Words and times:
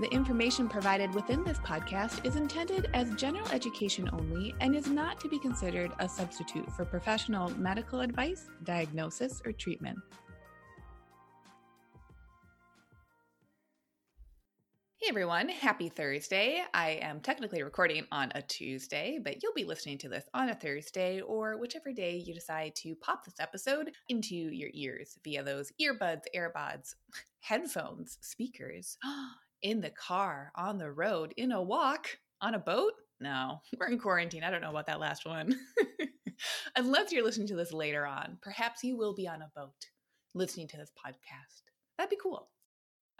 The 0.00 0.12
information 0.12 0.68
provided 0.68 1.12
within 1.12 1.42
this 1.42 1.58
podcast 1.58 2.24
is 2.24 2.36
intended 2.36 2.88
as 2.94 3.12
general 3.16 3.48
education 3.48 4.08
only 4.12 4.54
and 4.60 4.76
is 4.76 4.86
not 4.86 5.18
to 5.18 5.28
be 5.28 5.40
considered 5.40 5.90
a 5.98 6.08
substitute 6.08 6.70
for 6.72 6.84
professional 6.84 7.50
medical 7.58 7.98
advice, 7.98 8.46
diagnosis, 8.62 9.42
or 9.44 9.50
treatment. 9.50 9.98
Hey 14.98 15.08
everyone, 15.08 15.48
happy 15.48 15.88
Thursday. 15.88 16.62
I 16.72 16.90
am 17.02 17.18
technically 17.18 17.64
recording 17.64 18.06
on 18.12 18.30
a 18.36 18.42
Tuesday, 18.42 19.18
but 19.20 19.42
you'll 19.42 19.52
be 19.52 19.64
listening 19.64 19.98
to 19.98 20.08
this 20.08 20.26
on 20.32 20.50
a 20.50 20.54
Thursday 20.54 21.20
or 21.22 21.58
whichever 21.58 21.92
day 21.92 22.18
you 22.18 22.34
decide 22.34 22.76
to 22.76 22.94
pop 22.94 23.24
this 23.24 23.40
episode 23.40 23.90
into 24.08 24.36
your 24.36 24.70
ears 24.74 25.18
via 25.24 25.42
those 25.42 25.72
earbuds, 25.82 26.22
AirPods, 26.36 26.94
headphones, 27.40 28.18
speakers. 28.20 28.96
in 29.62 29.80
the 29.80 29.90
car, 29.90 30.52
on 30.56 30.78
the 30.78 30.90
road, 30.90 31.34
in 31.36 31.52
a 31.52 31.62
walk, 31.62 32.08
on 32.40 32.54
a 32.54 32.58
boat? 32.58 32.92
No, 33.20 33.60
we're 33.78 33.88
in 33.88 33.98
quarantine. 33.98 34.44
I 34.44 34.50
don't 34.50 34.62
know 34.62 34.70
about 34.70 34.86
that 34.86 35.00
last 35.00 35.26
one. 35.26 35.54
Unless 36.76 37.12
you're 37.12 37.24
listening 37.24 37.48
to 37.48 37.56
this 37.56 37.72
later 37.72 38.06
on, 38.06 38.38
perhaps 38.42 38.84
you 38.84 38.96
will 38.96 39.14
be 39.14 39.26
on 39.26 39.42
a 39.42 39.50
boat 39.56 39.72
listening 40.34 40.68
to 40.68 40.76
this 40.76 40.92
podcast. 41.04 41.62
That'd 41.96 42.10
be 42.10 42.18
cool. 42.22 42.48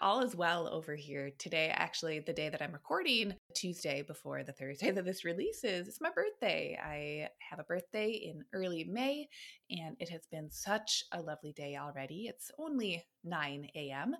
All 0.00 0.20
is 0.22 0.36
well 0.36 0.68
over 0.68 0.94
here. 0.94 1.32
Today, 1.38 1.72
actually, 1.74 2.20
the 2.20 2.32
day 2.32 2.48
that 2.48 2.62
I'm 2.62 2.72
recording, 2.72 3.34
Tuesday 3.54 4.02
before 4.02 4.44
the 4.44 4.52
Thursday 4.52 4.90
that 4.92 5.04
this 5.04 5.24
releases, 5.24 5.88
it's 5.88 6.00
my 6.00 6.10
birthday. 6.14 6.78
I 6.80 7.28
have 7.40 7.58
a 7.58 7.64
birthday 7.64 8.10
in 8.10 8.44
early 8.52 8.84
May, 8.84 9.26
and 9.70 9.96
it 9.98 10.08
has 10.10 10.28
been 10.30 10.48
such 10.52 11.02
a 11.10 11.20
lovely 11.20 11.52
day 11.52 11.76
already. 11.76 12.28
It's 12.28 12.52
only 12.60 13.04
9 13.24 13.66
a.m 13.74 14.14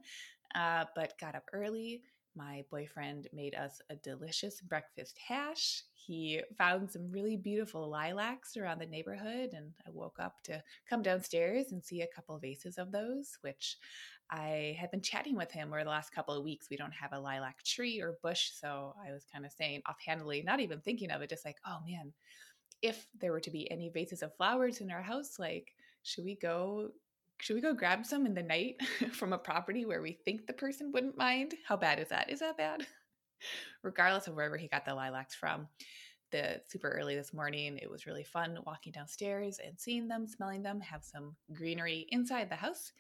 uh, 0.54 0.84
but 0.94 1.18
got 1.18 1.34
up 1.34 1.44
early. 1.52 2.02
My 2.36 2.64
boyfriend 2.70 3.28
made 3.32 3.54
us 3.56 3.80
a 3.90 3.96
delicious 3.96 4.60
breakfast 4.60 5.18
hash. 5.26 5.82
He 5.94 6.40
found 6.56 6.88
some 6.90 7.10
really 7.10 7.36
beautiful 7.36 7.90
lilacs 7.90 8.56
around 8.56 8.78
the 8.80 8.86
neighborhood, 8.86 9.54
and 9.54 9.72
I 9.86 9.90
woke 9.90 10.18
up 10.20 10.34
to 10.44 10.62
come 10.88 11.02
downstairs 11.02 11.72
and 11.72 11.84
see 11.84 12.02
a 12.02 12.14
couple 12.14 12.38
vases 12.38 12.78
of 12.78 12.92
those, 12.92 13.38
which 13.40 13.76
I 14.30 14.76
had 14.78 14.90
been 14.90 15.00
chatting 15.00 15.36
with 15.36 15.50
him 15.50 15.68
over 15.68 15.82
the 15.82 15.90
last 15.90 16.14
couple 16.14 16.36
of 16.36 16.44
weeks. 16.44 16.68
We 16.70 16.76
don't 16.76 16.92
have 16.92 17.12
a 17.12 17.18
lilac 17.18 17.64
tree 17.64 18.00
or 18.00 18.18
bush, 18.22 18.50
so 18.52 18.94
I 19.04 19.12
was 19.12 19.24
kind 19.32 19.44
of 19.44 19.52
saying 19.52 19.82
offhandedly, 19.88 20.42
not 20.42 20.60
even 20.60 20.80
thinking 20.80 21.10
of 21.10 21.22
it, 21.22 21.30
just 21.30 21.44
like, 21.44 21.56
oh 21.66 21.78
man, 21.86 22.12
if 22.82 23.06
there 23.20 23.32
were 23.32 23.40
to 23.40 23.50
be 23.50 23.70
any 23.70 23.88
vases 23.88 24.22
of 24.22 24.36
flowers 24.36 24.80
in 24.80 24.90
our 24.90 25.02
house, 25.02 25.38
like, 25.38 25.74
should 26.02 26.24
we 26.24 26.36
go 26.36 26.90
should 27.38 27.54
we 27.54 27.62
go 27.62 27.72
grab 27.72 28.04
some 28.04 28.26
in 28.26 28.34
the 28.34 28.42
night 28.42 28.76
from 29.12 29.32
a 29.32 29.38
property 29.38 29.84
where 29.86 30.02
we 30.02 30.12
think 30.24 30.46
the 30.46 30.52
person 30.52 30.92
wouldn't 30.92 31.16
mind? 31.16 31.54
How 31.66 31.76
bad 31.76 31.98
is 31.98 32.08
that? 32.08 32.30
Is 32.30 32.40
that 32.40 32.56
bad? 32.56 32.86
Regardless 33.82 34.26
of 34.26 34.34
wherever 34.34 34.56
he 34.56 34.68
got 34.68 34.84
the 34.84 34.94
lilacs 34.94 35.34
from, 35.34 35.68
the 36.30 36.60
super 36.66 36.88
early 36.88 37.14
this 37.14 37.32
morning, 37.32 37.78
it 37.80 37.90
was 37.90 38.06
really 38.06 38.24
fun 38.24 38.58
walking 38.66 38.92
downstairs 38.92 39.60
and 39.64 39.78
seeing 39.78 40.08
them, 40.08 40.26
smelling 40.26 40.62
them, 40.62 40.80
have 40.80 41.04
some 41.04 41.34
greenery 41.54 42.06
inside 42.10 42.50
the 42.50 42.56
house. 42.56 42.92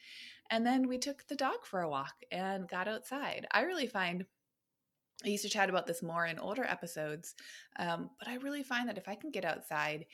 And 0.50 0.64
then 0.64 0.88
we 0.88 0.98
took 0.98 1.26
the 1.26 1.36
dog 1.36 1.64
for 1.64 1.82
a 1.82 1.90
walk 1.90 2.14
and 2.30 2.68
got 2.68 2.88
outside. 2.88 3.46
I 3.50 3.62
really 3.62 3.86
find 3.86 4.24
I 5.24 5.28
used 5.28 5.42
to 5.42 5.50
chat 5.50 5.68
about 5.68 5.86
this 5.86 6.00
more 6.00 6.26
in 6.26 6.38
older 6.38 6.62
episodes, 6.62 7.34
um, 7.80 8.10
but 8.20 8.28
I 8.28 8.36
really 8.36 8.62
find 8.62 8.88
that 8.88 8.98
if 8.98 9.08
I 9.08 9.16
can 9.16 9.32
get 9.32 9.44
outside 9.44 10.06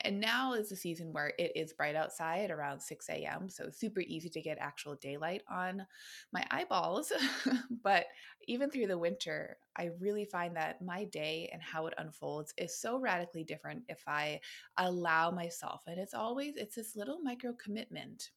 and 0.00 0.20
now 0.20 0.54
is 0.54 0.68
the 0.68 0.76
season 0.76 1.12
where 1.12 1.32
it 1.38 1.52
is 1.54 1.72
bright 1.72 1.94
outside 1.94 2.50
around 2.50 2.80
6 2.80 3.08
a.m. 3.10 3.48
So 3.48 3.70
super 3.70 4.00
easy 4.00 4.28
to 4.30 4.40
get 4.40 4.58
actual 4.58 4.94
daylight 4.96 5.42
on 5.50 5.86
my 6.32 6.44
eyeballs. 6.50 7.12
but 7.82 8.06
even 8.46 8.70
through 8.70 8.86
the 8.86 8.98
winter, 8.98 9.56
I 9.76 9.90
really 10.00 10.24
find 10.24 10.56
that 10.56 10.82
my 10.82 11.04
day 11.04 11.50
and 11.52 11.62
how 11.62 11.86
it 11.86 11.94
unfolds 11.98 12.54
is 12.56 12.76
so 12.76 12.98
radically 12.98 13.44
different 13.44 13.82
if 13.88 14.02
I 14.06 14.40
allow 14.78 15.30
myself. 15.30 15.82
And 15.86 15.98
it's 15.98 16.14
always, 16.14 16.56
it's 16.56 16.76
this 16.76 16.96
little 16.96 17.20
micro 17.20 17.52
commitment. 17.52 18.30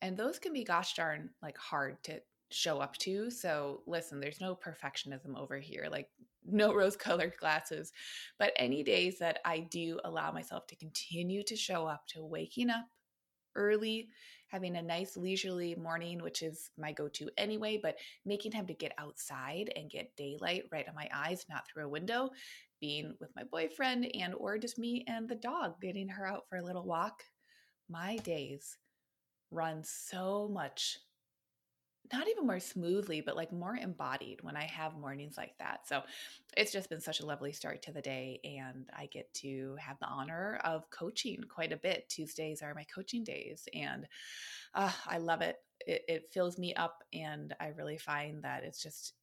And 0.00 0.16
those 0.16 0.38
can 0.38 0.52
be 0.52 0.64
gosh 0.64 0.94
darn 0.94 1.30
like 1.42 1.56
hard 1.56 2.02
to 2.04 2.20
show 2.50 2.78
up 2.78 2.96
to. 2.98 3.30
So 3.30 3.82
listen, 3.86 4.20
there's 4.20 4.40
no 4.40 4.54
perfectionism 4.56 5.36
over 5.36 5.58
here. 5.58 5.88
Like 5.90 6.08
no 6.44 6.74
rose 6.74 6.96
colored 6.96 7.34
glasses. 7.38 7.92
But 8.38 8.52
any 8.56 8.82
days 8.82 9.18
that 9.18 9.38
I 9.44 9.60
do 9.60 10.00
allow 10.04 10.32
myself 10.32 10.66
to 10.68 10.76
continue 10.76 11.42
to 11.44 11.56
show 11.56 11.86
up 11.86 12.06
to 12.08 12.24
waking 12.24 12.70
up 12.70 12.86
early, 13.54 14.08
having 14.48 14.76
a 14.76 14.82
nice 14.82 15.16
leisurely 15.16 15.74
morning, 15.74 16.22
which 16.22 16.42
is 16.42 16.70
my 16.78 16.92
go 16.92 17.08
to 17.08 17.28
anyway, 17.36 17.78
but 17.82 17.96
making 18.24 18.52
time 18.52 18.66
to 18.66 18.74
get 18.74 18.92
outside 18.98 19.72
and 19.76 19.90
get 19.90 20.16
daylight 20.16 20.64
right 20.70 20.88
on 20.88 20.94
my 20.94 21.08
eyes, 21.14 21.46
not 21.48 21.66
through 21.66 21.84
a 21.84 21.88
window, 21.88 22.30
being 22.80 23.14
with 23.20 23.30
my 23.36 23.44
boyfriend 23.44 24.10
and 24.14 24.34
or 24.34 24.58
just 24.58 24.78
me 24.78 25.04
and 25.06 25.28
the 25.28 25.36
dog, 25.36 25.80
getting 25.80 26.08
her 26.08 26.26
out 26.26 26.44
for 26.48 26.56
a 26.56 26.64
little 26.64 26.84
walk. 26.84 27.22
My 27.88 28.16
days 28.18 28.76
run 29.50 29.82
so 29.84 30.48
much 30.52 30.98
not 32.12 32.28
even 32.28 32.46
more 32.46 32.60
smoothly, 32.60 33.20
but 33.20 33.36
like 33.36 33.52
more 33.52 33.76
embodied 33.76 34.42
when 34.42 34.56
I 34.56 34.64
have 34.64 34.96
mornings 34.96 35.36
like 35.36 35.56
that. 35.58 35.86
So 35.86 36.02
it's 36.56 36.72
just 36.72 36.90
been 36.90 37.00
such 37.00 37.20
a 37.20 37.26
lovely 37.26 37.52
start 37.52 37.82
to 37.82 37.92
the 37.92 38.02
day. 38.02 38.40
And 38.44 38.88
I 38.96 39.06
get 39.06 39.32
to 39.34 39.76
have 39.78 39.98
the 39.98 40.06
honor 40.06 40.60
of 40.64 40.90
coaching 40.90 41.42
quite 41.48 41.72
a 41.72 41.76
bit. 41.76 42.08
Tuesdays 42.08 42.62
are 42.62 42.74
my 42.74 42.84
coaching 42.84 43.24
days. 43.24 43.68
And 43.74 44.06
uh, 44.74 44.92
I 45.06 45.18
love 45.18 45.40
it. 45.40 45.56
it. 45.86 46.04
It 46.08 46.30
fills 46.32 46.58
me 46.58 46.74
up. 46.74 47.02
And 47.12 47.54
I 47.60 47.68
really 47.68 47.98
find 47.98 48.42
that 48.44 48.64
it's 48.64 48.82
just, 48.82 49.14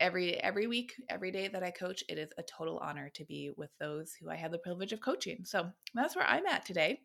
every 0.00 0.36
every 0.42 0.66
week 0.66 0.94
every 1.10 1.30
day 1.30 1.48
that 1.48 1.62
i 1.62 1.70
coach 1.70 2.02
it 2.08 2.16
is 2.16 2.30
a 2.38 2.42
total 2.42 2.78
honor 2.78 3.10
to 3.12 3.24
be 3.24 3.50
with 3.56 3.70
those 3.78 4.14
who 4.14 4.30
i 4.30 4.34
have 4.36 4.50
the 4.50 4.58
privilege 4.58 4.92
of 4.92 5.00
coaching. 5.00 5.40
So 5.44 5.68
that's 5.94 6.16
where 6.16 6.26
i'm 6.26 6.46
at 6.46 6.64
today. 6.64 7.00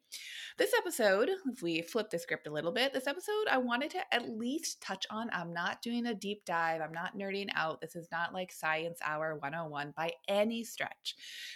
This 0.58 0.74
episode 0.78 1.30
if 1.30 1.62
we 1.62 1.82
flip 1.82 2.10
the 2.10 2.20
script 2.20 2.48
a 2.48 2.52
little 2.52 2.72
bit 2.72 2.94
this 2.94 3.08
episode 3.08 3.48
i 3.50 3.58
wanted 3.58 3.90
to 3.92 4.14
at 4.14 4.30
least 4.30 4.82
touch 4.82 5.06
on 5.10 5.30
i'm 5.34 5.54
not 5.54 5.82
doing 5.82 6.06
a 6.06 6.14
deep 6.14 6.46
dive 6.46 6.82
i'm 6.82 6.94
not 6.94 7.18
nerding 7.18 7.50
out 7.56 7.82
this 7.82 7.96
is 7.96 8.08
not 8.12 8.34
like 8.34 8.52
science 8.52 9.00
hour 9.04 9.36
101 9.36 9.94
by 9.98 10.12
any 10.28 10.64
stretch 10.64 11.16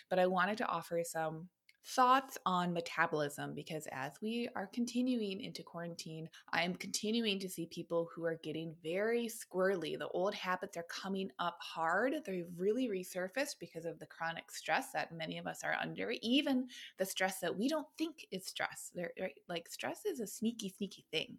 but 0.09 0.19
i 0.19 0.25
wanted 0.25 0.57
to 0.57 0.67
offer 0.67 1.01
some 1.05 1.47
thoughts 1.85 2.37
on 2.45 2.73
metabolism 2.73 3.53
because 3.53 3.87
as 3.91 4.11
we 4.21 4.49
are 4.55 4.67
continuing 4.67 5.41
into 5.41 5.63
quarantine, 5.63 6.27
I 6.51 6.63
am 6.63 6.75
continuing 6.75 7.39
to 7.39 7.49
see 7.49 7.65
people 7.67 8.09
who 8.13 8.25
are 8.25 8.39
getting 8.43 8.75
very 8.83 9.29
squirrely. 9.29 9.97
The 9.97 10.09
old 10.09 10.33
habits 10.35 10.75
are 10.75 10.85
coming 10.89 11.31
up 11.39 11.57
hard. 11.61 12.13
They've 12.25 12.47
really 12.57 12.89
resurfaced 12.89 13.55
because 13.59 13.85
of 13.85 13.99
the 13.99 14.05
chronic 14.05 14.51
stress 14.51 14.91
that 14.91 15.15
many 15.15 15.37
of 15.37 15.47
us 15.47 15.63
are 15.63 15.77
under, 15.81 16.13
even 16.21 16.67
the 16.97 17.05
stress 17.05 17.39
that 17.39 17.57
we 17.57 17.69
don't 17.69 17.87
think 17.97 18.27
is 18.31 18.45
stress. 18.45 18.91
They're, 18.93 19.11
like 19.47 19.69
stress 19.69 20.05
is 20.05 20.19
a 20.19 20.27
sneaky, 20.27 20.73
sneaky 20.77 21.05
thing. 21.11 21.37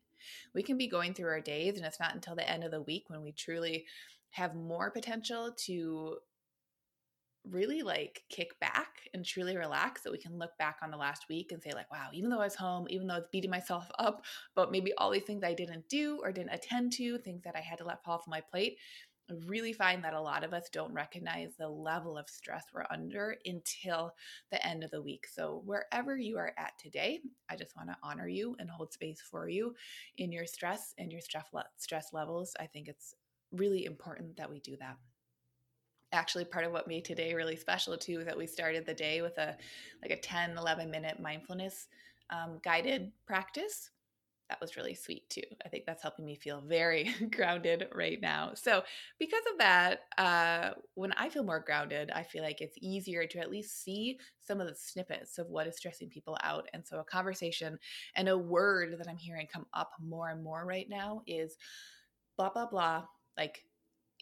We 0.55 0.62
can 0.62 0.79
be 0.79 0.88
going 0.88 1.14
through 1.14 1.29
our 1.29 1.41
days, 1.41 1.76
and 1.76 1.84
it's 1.84 2.00
not 2.00 2.14
until 2.14 2.34
the 2.34 2.49
end 2.49 2.64
of 2.64 2.70
the 2.70 2.82
week 2.82 3.05
when 3.08 3.23
we 3.23 3.32
truly 3.32 3.87
have 4.31 4.55
more 4.55 4.91
potential 4.91 5.52
to 5.56 6.19
really 7.50 7.83
like 7.83 8.23
kick 8.29 8.59
back 8.61 9.09
and 9.15 9.25
truly 9.25 9.56
relax 9.56 10.03
that 10.03 10.12
we 10.12 10.19
can 10.19 10.39
look 10.39 10.56
back 10.59 10.77
on 10.83 10.91
the 10.91 10.97
last 10.97 11.29
week 11.29 11.53
and 11.53 11.62
say 11.62 11.73
like 11.73 11.91
wow 11.91 12.09
even 12.12 12.31
though 12.31 12.41
i 12.41 12.45
was 12.45 12.55
home 12.55 12.87
even 12.91 13.06
though 13.06 13.15
i 13.15 13.19
was 13.19 13.29
beating 13.33 13.50
myself 13.50 13.91
up 13.99 14.25
but 14.55 14.73
maybe 14.73 14.93
all 14.99 15.11
these 15.11 15.23
things 15.25 15.43
i 15.45 15.55
didn't 15.55 15.89
do 15.89 16.21
or 16.23 16.33
didn't 16.33 16.55
attend 16.55 16.93
to 16.93 17.19
things 17.19 17.43
that 17.43 17.56
i 17.56 17.61
had 17.61 17.79
to 17.79 17.85
let 17.85 18.03
fall 18.05 18.15
off 18.15 18.25
my 18.27 18.41
plate 18.41 18.79
I 19.31 19.35
really 19.47 19.75
find 19.75 20.03
that 20.05 20.15
a 20.15 20.21
lot 20.21 20.43
of 20.43 20.55
us 20.55 20.71
don't 20.73 20.93
recognize 20.95 21.55
the 21.55 21.69
level 21.69 22.17
of 22.17 22.31
stress 22.31 22.65
we're 22.73 22.87
under 22.91 23.37
until 23.45 24.15
the 24.51 24.67
end 24.67 24.83
of 24.83 24.91
the 24.91 25.03
week. 25.03 25.27
So, 25.31 25.61
wherever 25.67 26.17
you 26.17 26.39
are 26.39 26.55
at 26.56 26.79
today, 26.79 27.21
I 27.51 27.56
just 27.56 27.77
want 27.77 27.91
to 27.91 27.97
honor 28.03 28.27
you 28.27 28.56
and 28.59 28.71
hold 28.71 28.94
space 28.94 29.21
for 29.21 29.47
you 29.47 29.75
in 30.17 30.33
your 30.33 30.47
stress 30.47 30.94
and 30.97 31.12
your 31.12 31.21
stress, 31.21 31.44
stress 31.77 32.15
levels. 32.15 32.55
I 32.59 32.67
think 32.67 32.89
it's 32.89 33.15
really 33.53 33.85
important 33.85 34.37
that 34.39 34.51
we 34.51 34.61
do 34.61 34.77
that 34.81 34.97
actually 36.12 36.44
part 36.44 36.64
of 36.64 36.72
what 36.72 36.88
made 36.88 37.05
today 37.05 37.34
really 37.34 37.56
special 37.56 37.96
too 37.96 38.20
is 38.20 38.26
that 38.26 38.37
we 38.37 38.46
started 38.46 38.87
the 38.87 38.94
day 38.94 39.20
with 39.22 39.37
a 39.38 39.56
like 40.02 40.10
a 40.10 40.16
10 40.16 40.56
11 40.56 40.90
minute 40.90 41.20
mindfulness 41.20 41.87
um, 42.31 42.58
guided 42.62 43.12
practice 43.26 43.90
that 44.49 44.60
was 44.60 44.76
really 44.76 44.94
sweet 44.94 45.28
too. 45.28 45.43
I 45.64 45.69
think 45.69 45.84
that's 45.84 46.02
helping 46.02 46.25
me 46.25 46.34
feel 46.34 46.62
very 46.62 47.14
grounded 47.37 47.87
right 47.94 48.19
now. 48.20 48.52
So, 48.55 48.82
because 49.19 49.43
of 49.52 49.58
that, 49.58 50.00
uh, 50.16 50.70
when 50.94 51.12
I 51.12 51.28
feel 51.28 51.44
more 51.44 51.60
grounded, 51.60 52.10
I 52.10 52.22
feel 52.22 52.43
like 52.43 52.60
it's 52.60 52.78
easier 52.81 53.26
to 53.26 53.38
at 53.40 53.50
least 53.50 53.82
see 53.82 54.19
some 54.40 54.60
of 54.60 54.66
the 54.66 54.75
snippets 54.75 55.38
of 55.38 55.49
what 55.49 55.66
is 55.66 55.76
stressing 55.76 56.08
people 56.08 56.38
out. 56.43 56.66
And 56.72 56.87
so, 56.87 56.99
a 56.99 57.05
conversation 57.05 57.78
and 58.14 58.28
a 58.28 58.38
word 58.38 58.96
that 58.99 59.08
I'm 59.08 59.19
hearing 59.19 59.49
come 59.52 59.66
up 59.75 59.90
more 60.02 60.31
and 60.31 60.43
more 60.43 60.64
right 60.64 60.88
now 60.88 61.22
is 61.26 61.56
blah, 62.38 62.50
blah, 62.50 62.66
blah, 62.66 63.05
like 63.37 63.64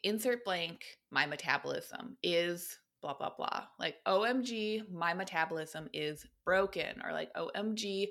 insert 0.07 0.45
blank, 0.45 0.85
my 1.11 1.27
metabolism 1.27 2.17
is 2.23 2.79
blah 3.03 3.15
blah 3.15 3.31
blah. 3.37 3.65
Like 3.79 3.97
omg 4.07 4.91
my 4.91 5.13
metabolism 5.13 5.89
is 5.93 6.25
broken 6.45 7.03
or 7.05 7.13
like 7.13 7.31
omg 7.35 8.07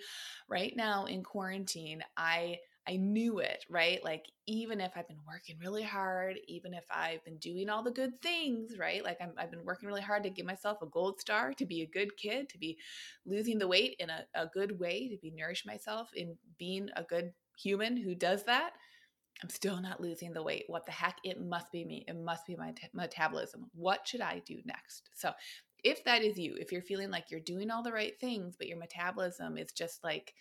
right 0.50 0.74
now 0.76 1.06
in 1.06 1.24
quarantine 1.24 2.04
i 2.18 2.58
i 2.88 2.98
knew 2.98 3.40
it 3.40 3.66
right? 3.70 4.04
Like 4.04 4.26
even 4.46 4.82
if 4.82 4.92
i've 4.96 5.08
been 5.08 5.26
working 5.26 5.58
really 5.60 5.84
hard 5.84 6.38
even 6.48 6.74
if 6.74 6.84
i've 6.92 7.24
been 7.24 7.38
doing 7.38 7.70
all 7.70 7.82
the 7.82 7.92
good 7.92 8.22
things 8.22 8.78
right? 8.78 9.04
Like 9.04 9.20
i 9.22 9.42
have 9.42 9.52
been 9.52 9.66
working 9.66 9.88
really 9.88 10.02
hard 10.02 10.24
to 10.24 10.30
give 10.30 10.46
myself 10.46 10.82
a 10.82 10.88
gold 10.88 11.22
star 11.22 11.54
to 11.54 11.66
be 11.66 11.82
a 11.82 11.88
good 11.88 12.16
kid 12.18 12.50
to 12.50 12.58
be 12.58 12.78
losing 13.26 13.58
the 13.58 13.68
weight 13.68 13.96
in 14.00 14.10
a, 14.10 14.26
a 14.36 14.48
good 14.54 14.78
way 14.80 15.08
to 15.10 15.18
be 15.18 15.32
nourish 15.32 15.66
myself 15.66 16.10
in 16.14 16.36
being 16.60 16.90
a 16.98 17.04
good 17.04 17.32
human 17.58 17.96
who 17.96 18.14
does 18.14 18.44
that 18.44 18.74
I'm 19.44 19.50
still 19.50 19.82
not 19.82 20.02
losing 20.02 20.32
the 20.32 20.44
weight. 20.44 20.66
What 20.68 20.86
the 20.86 20.92
heck? 20.92 21.18
It 21.24 21.42
must 21.42 21.72
be 21.72 21.84
me. 21.84 22.06
It 22.08 22.16
must 22.16 22.46
be 22.46 22.56
my 22.56 22.72
t- 22.72 22.88
metabolism. 22.94 23.70
What 23.74 24.08
should 24.08 24.22
I 24.22 24.42
do 24.46 24.60
next? 24.66 25.10
So, 25.14 25.32
if 25.84 26.04
that 26.06 26.24
is 26.24 26.38
you, 26.38 26.56
if 26.58 26.72
you're 26.72 26.82
feeling 26.82 27.12
like 27.12 27.30
you're 27.30 27.40
doing 27.40 27.70
all 27.70 27.84
the 27.84 27.92
right 27.92 28.20
things, 28.20 28.56
but 28.58 28.68
your 28.68 28.78
metabolism 28.78 29.58
is 29.58 29.72
just 29.72 30.04
like, 30.04 30.34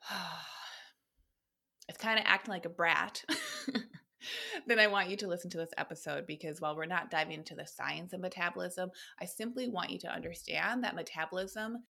it's 1.88 1.98
kind 1.98 2.18
of 2.18 2.24
acting 2.26 2.52
like 2.52 2.64
a 2.64 2.70
brat, 2.70 3.22
then 4.66 4.78
I 4.78 4.86
want 4.86 5.10
you 5.10 5.16
to 5.18 5.28
listen 5.28 5.50
to 5.50 5.58
this 5.58 5.74
episode 5.76 6.26
because 6.26 6.60
while 6.60 6.76
we're 6.76 6.86
not 6.86 7.10
diving 7.10 7.34
into 7.34 7.54
the 7.54 7.66
science 7.66 8.12
of 8.12 8.20
metabolism, 8.20 8.90
I 9.20 9.26
simply 9.26 9.68
want 9.68 9.90
you 9.90 9.98
to 10.00 10.12
understand 10.12 10.84
that 10.84 10.94
metabolism 10.94 11.84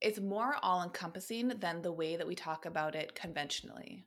is 0.00 0.20
more 0.20 0.56
all 0.62 0.82
encompassing 0.82 1.48
than 1.60 1.82
the 1.82 1.92
way 1.92 2.16
that 2.16 2.26
we 2.26 2.34
talk 2.34 2.66
about 2.66 2.96
it 2.96 3.14
conventionally 3.14 4.06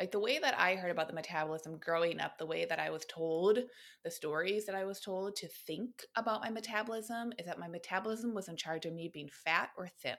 like 0.00 0.10
the 0.10 0.18
way 0.18 0.38
that 0.38 0.58
I 0.58 0.76
heard 0.76 0.90
about 0.90 1.08
the 1.08 1.14
metabolism 1.14 1.76
growing 1.78 2.20
up, 2.20 2.38
the 2.38 2.46
way 2.46 2.64
that 2.64 2.78
I 2.80 2.88
was 2.88 3.04
told, 3.04 3.58
the 4.02 4.10
stories 4.10 4.64
that 4.64 4.74
I 4.74 4.86
was 4.86 4.98
told 4.98 5.36
to 5.36 5.48
think 5.66 5.90
about 6.16 6.40
my 6.40 6.48
metabolism 6.48 7.34
is 7.38 7.44
that 7.44 7.58
my 7.58 7.68
metabolism 7.68 8.34
was 8.34 8.48
in 8.48 8.56
charge 8.56 8.86
of 8.86 8.94
me 8.94 9.10
being 9.12 9.28
fat 9.28 9.68
or 9.76 9.88
thin. 10.02 10.16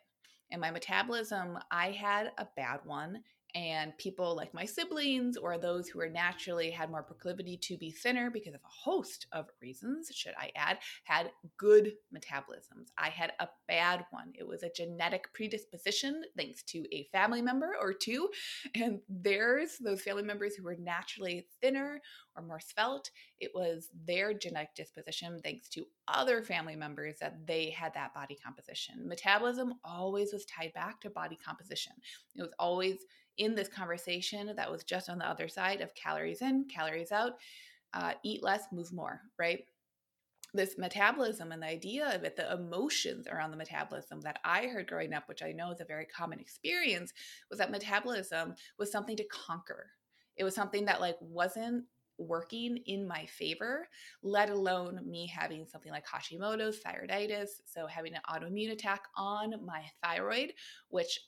And 0.51 0.61
my 0.61 0.69
metabolism, 0.69 1.57
I 1.71 1.89
had 1.91 2.31
a 2.37 2.47
bad 2.55 2.81
one 2.83 3.23
and 3.55 3.97
people 3.97 4.35
like 4.35 4.53
my 4.53 4.65
siblings 4.65 5.37
or 5.37 5.57
those 5.57 5.87
who 5.87 5.99
are 5.99 6.09
naturally 6.09 6.71
had 6.71 6.89
more 6.89 7.03
proclivity 7.03 7.57
to 7.57 7.77
be 7.77 7.91
thinner 7.91 8.29
because 8.29 8.53
of 8.53 8.61
a 8.61 8.89
host 8.89 9.27
of 9.31 9.47
reasons 9.61 10.09
should 10.13 10.33
i 10.39 10.51
add 10.55 10.77
had 11.03 11.31
good 11.57 11.93
metabolisms. 12.15 12.89
I 12.97 13.09
had 13.09 13.33
a 13.39 13.47
bad 13.67 14.05
one. 14.11 14.33
It 14.37 14.47
was 14.47 14.63
a 14.63 14.69
genetic 14.69 15.33
predisposition 15.33 16.23
thanks 16.37 16.63
to 16.63 16.85
a 16.93 17.07
family 17.11 17.41
member 17.41 17.75
or 17.79 17.93
two 17.93 18.29
and 18.75 18.99
there's 19.09 19.77
those 19.77 20.01
family 20.01 20.23
members 20.23 20.55
who 20.55 20.63
were 20.63 20.77
naturally 20.79 21.47
thinner 21.61 22.01
or 22.35 22.43
more 22.43 22.59
svelte 22.59 23.11
it 23.39 23.51
was 23.53 23.89
their 24.05 24.33
genetic 24.33 24.73
disposition 24.75 25.39
thanks 25.43 25.67
to 25.69 25.85
other 26.07 26.41
family 26.41 26.75
members 26.75 27.15
that 27.19 27.45
they 27.45 27.69
had 27.69 27.93
that 27.93 28.13
body 28.13 28.37
composition 28.43 29.07
metabolism 29.07 29.73
always 29.83 30.33
was 30.33 30.45
tied 30.45 30.73
back 30.73 30.99
to 31.01 31.09
body 31.09 31.37
composition 31.43 31.93
it 32.35 32.41
was 32.41 32.53
always 32.59 33.05
in 33.37 33.55
this 33.55 33.67
conversation 33.67 34.53
that 34.55 34.71
was 34.71 34.83
just 34.83 35.09
on 35.09 35.17
the 35.17 35.27
other 35.27 35.47
side 35.47 35.81
of 35.81 35.95
calories 35.95 36.41
in, 36.41 36.65
calories 36.65 37.11
out, 37.11 37.33
uh, 37.93 38.13
eat 38.23 38.43
less, 38.43 38.65
move 38.71 38.91
more, 38.93 39.21
right? 39.37 39.65
This 40.53 40.77
metabolism 40.77 41.51
and 41.51 41.61
the 41.61 41.67
idea 41.67 42.13
of 42.13 42.23
it, 42.23 42.35
the 42.35 42.53
emotions 42.53 43.27
around 43.27 43.51
the 43.51 43.57
metabolism 43.57 44.19
that 44.21 44.39
I 44.43 44.67
heard 44.67 44.87
growing 44.87 45.13
up, 45.13 45.27
which 45.27 45.41
I 45.41 45.53
know 45.53 45.71
is 45.71 45.79
a 45.79 45.85
very 45.85 46.05
common 46.05 46.39
experience, 46.39 47.13
was 47.49 47.59
that 47.59 47.71
metabolism 47.71 48.55
was 48.77 48.91
something 48.91 49.15
to 49.15 49.23
conquer. 49.25 49.87
It 50.35 50.43
was 50.43 50.55
something 50.55 50.85
that 50.85 50.99
like 51.01 51.17
wasn't 51.21 51.85
working 52.21 52.77
in 52.85 53.07
my 53.07 53.25
favor, 53.25 53.87
let 54.23 54.49
alone 54.49 54.99
me 55.05 55.27
having 55.27 55.65
something 55.65 55.91
like 55.91 56.05
Hashimoto's, 56.05 56.79
thyroiditis, 56.79 57.49
so 57.65 57.87
having 57.87 58.13
an 58.13 58.21
autoimmune 58.29 58.71
attack 58.71 59.03
on 59.17 59.53
my 59.65 59.83
thyroid, 60.03 60.53
which 60.89 61.19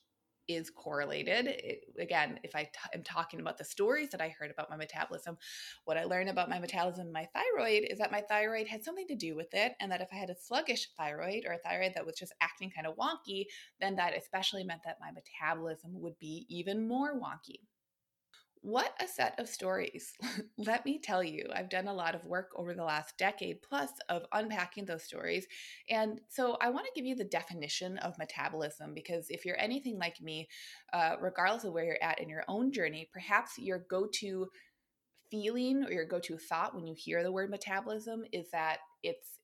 is 0.48 0.70
correlated. 0.70 1.48
It, 1.48 1.86
again, 2.00 2.40
if 2.44 2.56
I 2.56 2.64
t- 2.64 2.70
am 2.94 3.04
talking 3.04 3.40
about 3.40 3.58
the 3.58 3.64
stories 3.64 4.10
that 4.10 4.22
I 4.22 4.30
heard 4.30 4.52
about 4.52 4.70
my 4.70 4.76
metabolism, 4.76 5.38
what 5.86 5.98
I 5.98 6.04
learned 6.04 6.30
about 6.30 6.50
my 6.50 6.60
metabolism 6.60 7.06
and 7.06 7.14
my 7.14 7.28
thyroid 7.34 7.84
is 7.90 7.98
that 8.00 8.12
my 8.12 8.22
thyroid 8.22 8.68
had 8.68 8.84
something 8.84 9.08
to 9.08 9.16
do 9.16 9.36
with 9.36 9.54
it. 9.54 9.74
And 9.80 9.92
that 9.92 10.02
if 10.02 10.10
I 10.12 10.18
had 10.18 10.30
a 10.30 10.36
sluggish 10.36 10.90
thyroid 10.98 11.46
or 11.48 11.54
a 11.54 11.60
thyroid 11.60 11.94
that 11.96 12.06
was 12.06 12.18
just 12.18 12.34
acting 12.42 12.72
kind 12.72 12.88
of 12.88 12.98
wonky, 12.98 13.46
then 13.80 13.96
that 13.96 14.18
especially 14.18 14.64
meant 14.64 14.82
that 14.86 14.98
my 15.00 15.12
metabolism 15.12 15.92
would 16.02 16.18
be 16.20 16.46
even 16.50 16.88
more 16.88 17.20
wonky. 17.20 17.60
What 18.64 18.94
a 19.02 19.08
set 19.10 19.38
of 19.42 19.50
stories. 19.50 20.14
Let 20.58 20.86
me 20.86 20.98
tell 20.98 21.22
you, 21.22 21.50
I've 21.54 21.70
done 21.70 21.90
a 21.90 21.94
lot 21.94 22.16
of 22.16 22.26
work 22.26 22.52
over 22.56 22.74
the 22.74 22.86
last 22.86 23.18
decade 23.18 23.62
plus 23.62 23.90
of 24.08 24.24
unpacking 24.32 24.86
those 24.86 25.04
stories. 25.04 25.46
And 25.90 26.22
so 26.30 26.56
I 26.62 26.70
want 26.70 26.86
to 26.86 26.92
give 26.96 27.06
you 27.06 27.14
the 27.14 27.26
definition 27.26 27.98
of 27.98 28.18
metabolism 28.18 28.94
because 28.94 29.26
if 29.30 29.44
you're 29.44 29.60
anything 29.60 30.00
like 30.00 30.22
me, 30.22 30.48
uh, 30.94 31.18
regardless 31.20 31.66
of 31.66 31.74
where 31.74 31.84
you're 31.84 32.02
at 32.02 32.22
in 32.22 32.30
your 32.30 32.46
own 32.48 32.72
journey, 32.72 33.10
perhaps 33.12 33.58
your 33.58 33.80
go 33.90 34.08
to 34.20 34.48
feeling 35.30 35.84
or 35.84 35.92
your 35.92 36.06
go 36.06 36.22
to 36.22 36.38
thought 36.38 36.74
when 36.74 36.88
you 36.88 36.96
hear 36.98 37.22
the 37.22 37.32
word 37.34 37.50
metabolism 37.50 38.24
is 38.32 38.50
that 38.52 38.78
it's 39.04 39.40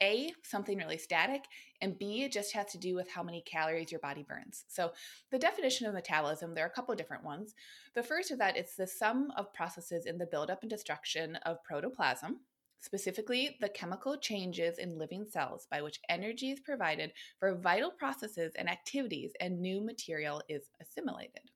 a, 0.00 0.32
something 0.42 0.78
really 0.78 0.98
static, 0.98 1.44
and 1.80 1.98
B, 1.98 2.22
it 2.22 2.32
just 2.32 2.52
has 2.54 2.66
to 2.72 2.78
do 2.78 2.94
with 2.94 3.10
how 3.10 3.22
many 3.22 3.42
calories 3.42 3.90
your 3.90 4.00
body 4.00 4.22
burns. 4.22 4.64
So, 4.68 4.92
the 5.30 5.38
definition 5.38 5.86
of 5.86 5.94
metabolism, 5.94 6.54
there 6.54 6.64
are 6.64 6.68
a 6.68 6.72
couple 6.72 6.94
different 6.94 7.24
ones. 7.24 7.54
The 7.94 8.02
first 8.02 8.30
is 8.30 8.38
that 8.38 8.56
it's 8.56 8.76
the 8.76 8.86
sum 8.86 9.32
of 9.36 9.52
processes 9.52 10.06
in 10.06 10.18
the 10.18 10.26
buildup 10.26 10.62
and 10.62 10.70
destruction 10.70 11.36
of 11.44 11.62
protoplasm, 11.64 12.40
specifically 12.80 13.56
the 13.60 13.68
chemical 13.68 14.16
changes 14.16 14.78
in 14.78 14.98
living 14.98 15.24
cells 15.24 15.66
by 15.70 15.80
which 15.80 16.00
energy 16.08 16.50
is 16.50 16.60
provided 16.60 17.12
for 17.38 17.54
vital 17.54 17.90
processes 17.90 18.52
and 18.56 18.68
activities 18.68 19.32
and 19.40 19.60
new 19.60 19.80
material 19.80 20.42
is 20.48 20.64
assimilated. 20.80 21.50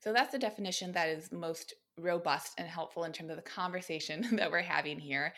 So 0.00 0.12
that's 0.12 0.32
the 0.32 0.38
definition 0.38 0.92
that 0.92 1.08
is 1.08 1.32
most 1.32 1.74
robust 1.98 2.54
and 2.58 2.68
helpful 2.68 3.04
in 3.04 3.12
terms 3.12 3.30
of 3.30 3.36
the 3.36 3.42
conversation 3.42 4.26
that 4.36 4.50
we're 4.50 4.62
having 4.62 4.98
here 4.98 5.34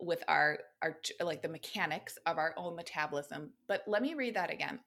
with 0.00 0.22
our 0.28 0.58
our 0.82 0.98
like 1.20 1.42
the 1.42 1.48
mechanics 1.48 2.18
of 2.26 2.38
our 2.38 2.54
own 2.56 2.76
metabolism. 2.76 3.50
But 3.66 3.82
let 3.86 4.02
me 4.02 4.14
read 4.14 4.34
that 4.36 4.52
again. 4.52 4.80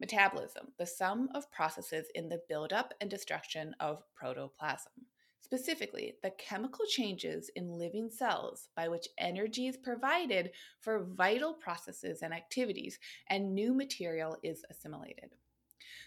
Metabolism, 0.00 0.68
the 0.78 0.86
sum 0.86 1.28
of 1.34 1.50
processes 1.52 2.06
in 2.14 2.28
the 2.28 2.40
buildup 2.48 2.94
and 3.00 3.08
destruction 3.08 3.74
of 3.78 4.02
protoplasm. 4.14 4.92
Specifically, 5.40 6.14
the 6.22 6.30
chemical 6.30 6.86
changes 6.86 7.50
in 7.54 7.78
living 7.78 8.10
cells 8.10 8.70
by 8.74 8.88
which 8.88 9.08
energy 9.18 9.66
is 9.66 9.76
provided 9.76 10.50
for 10.80 11.04
vital 11.04 11.52
processes 11.52 12.22
and 12.22 12.32
activities, 12.32 12.98
and 13.28 13.54
new 13.54 13.74
material 13.74 14.38
is 14.42 14.64
assimilated. 14.70 15.30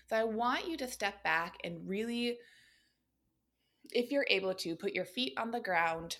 So, 0.10 0.16
I 0.16 0.24
want 0.24 0.68
you 0.68 0.76
to 0.78 0.88
step 0.88 1.24
back 1.24 1.58
and 1.64 1.88
really, 1.88 2.40
if 3.92 4.12
you're 4.12 4.28
able 4.28 4.56
to, 4.56 4.76
put 4.76 4.94
your 4.94 5.06
feet 5.06 5.34
on 5.38 5.52
the 5.52 5.60
ground 5.60 6.18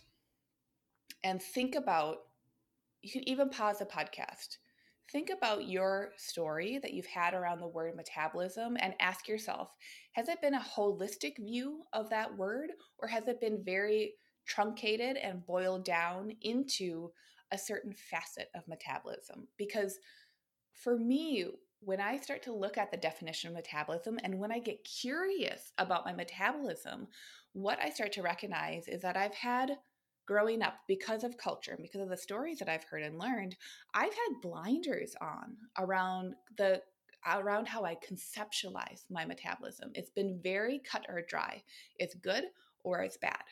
and 1.24 1.42
think 1.42 1.76
about 1.76 2.27
you 3.08 3.14
can 3.14 3.30
even 3.30 3.50
pause 3.50 3.80
the 3.80 3.86
podcast. 3.86 4.58
Think 5.14 5.30
about 5.30 5.70
your 5.70 6.10
story 6.18 6.78
that 6.82 6.94
you've 6.94 7.06
had 7.06 7.34
around 7.34 7.62
the 7.62 7.68
word 7.68 7.96
metabolism 7.96 8.76
and 8.82 8.96
ask 9.00 9.30
yourself 9.30 9.72
has 10.12 10.28
it 10.28 10.42
been 10.42 10.56
a 10.56 10.60
holistic 10.60 11.38
view 11.38 11.84
of 11.94 12.10
that 12.10 12.36
word 12.38 12.72
or 13.00 13.08
has 13.08 13.30
it 13.30 13.40
been 13.40 13.64
very 13.64 14.16
truncated 14.46 15.16
and 15.16 15.46
boiled 15.46 15.86
down 15.86 16.34
into 16.42 17.10
a 17.54 17.58
certain 17.58 17.94
facet 17.94 18.50
of 18.54 18.68
metabolism? 18.68 19.48
Because 19.58 19.98
for 20.74 20.98
me, 20.98 21.46
when 21.80 22.02
I 22.02 22.18
start 22.18 22.44
to 22.44 22.54
look 22.54 22.78
at 22.78 22.92
the 22.92 22.98
definition 22.98 23.48
of 23.50 23.56
metabolism 23.56 24.20
and 24.22 24.38
when 24.38 24.52
I 24.52 24.60
get 24.60 24.84
curious 24.84 25.72
about 25.78 26.06
my 26.06 26.12
metabolism, 26.12 27.08
what 27.54 27.80
I 27.82 27.90
start 27.90 28.12
to 28.14 28.22
recognize 28.22 28.90
is 28.90 29.02
that 29.04 29.16
I've 29.16 29.36
had 29.36 29.78
growing 30.28 30.62
up 30.62 30.76
because 30.88 31.24
of 31.24 31.38
culture 31.38 31.72
and 31.72 31.82
because 31.82 32.02
of 32.02 32.10
the 32.10 32.18
stories 32.18 32.60
that 32.60 32.70
I've 32.70 32.84
heard 32.84 33.02
and 33.02 33.18
learned, 33.18 33.56
I've 33.94 34.14
had 34.14 34.42
blinders 34.42 35.16
on 35.22 35.56
around 35.80 36.36
the 36.58 36.82
around 37.26 37.68
how 37.68 37.84
I 37.84 37.96
conceptualize 37.96 39.04
my 39.10 39.26
metabolism. 39.26 39.92
It's 39.96 40.12
been 40.12 40.40
very 40.44 40.80
cut 40.80 41.06
or 41.10 41.22
dry. 41.28 41.64
It's 41.98 42.14
good 42.14 42.46
or 42.84 43.02
it's 43.02 43.18
bad. 43.18 43.44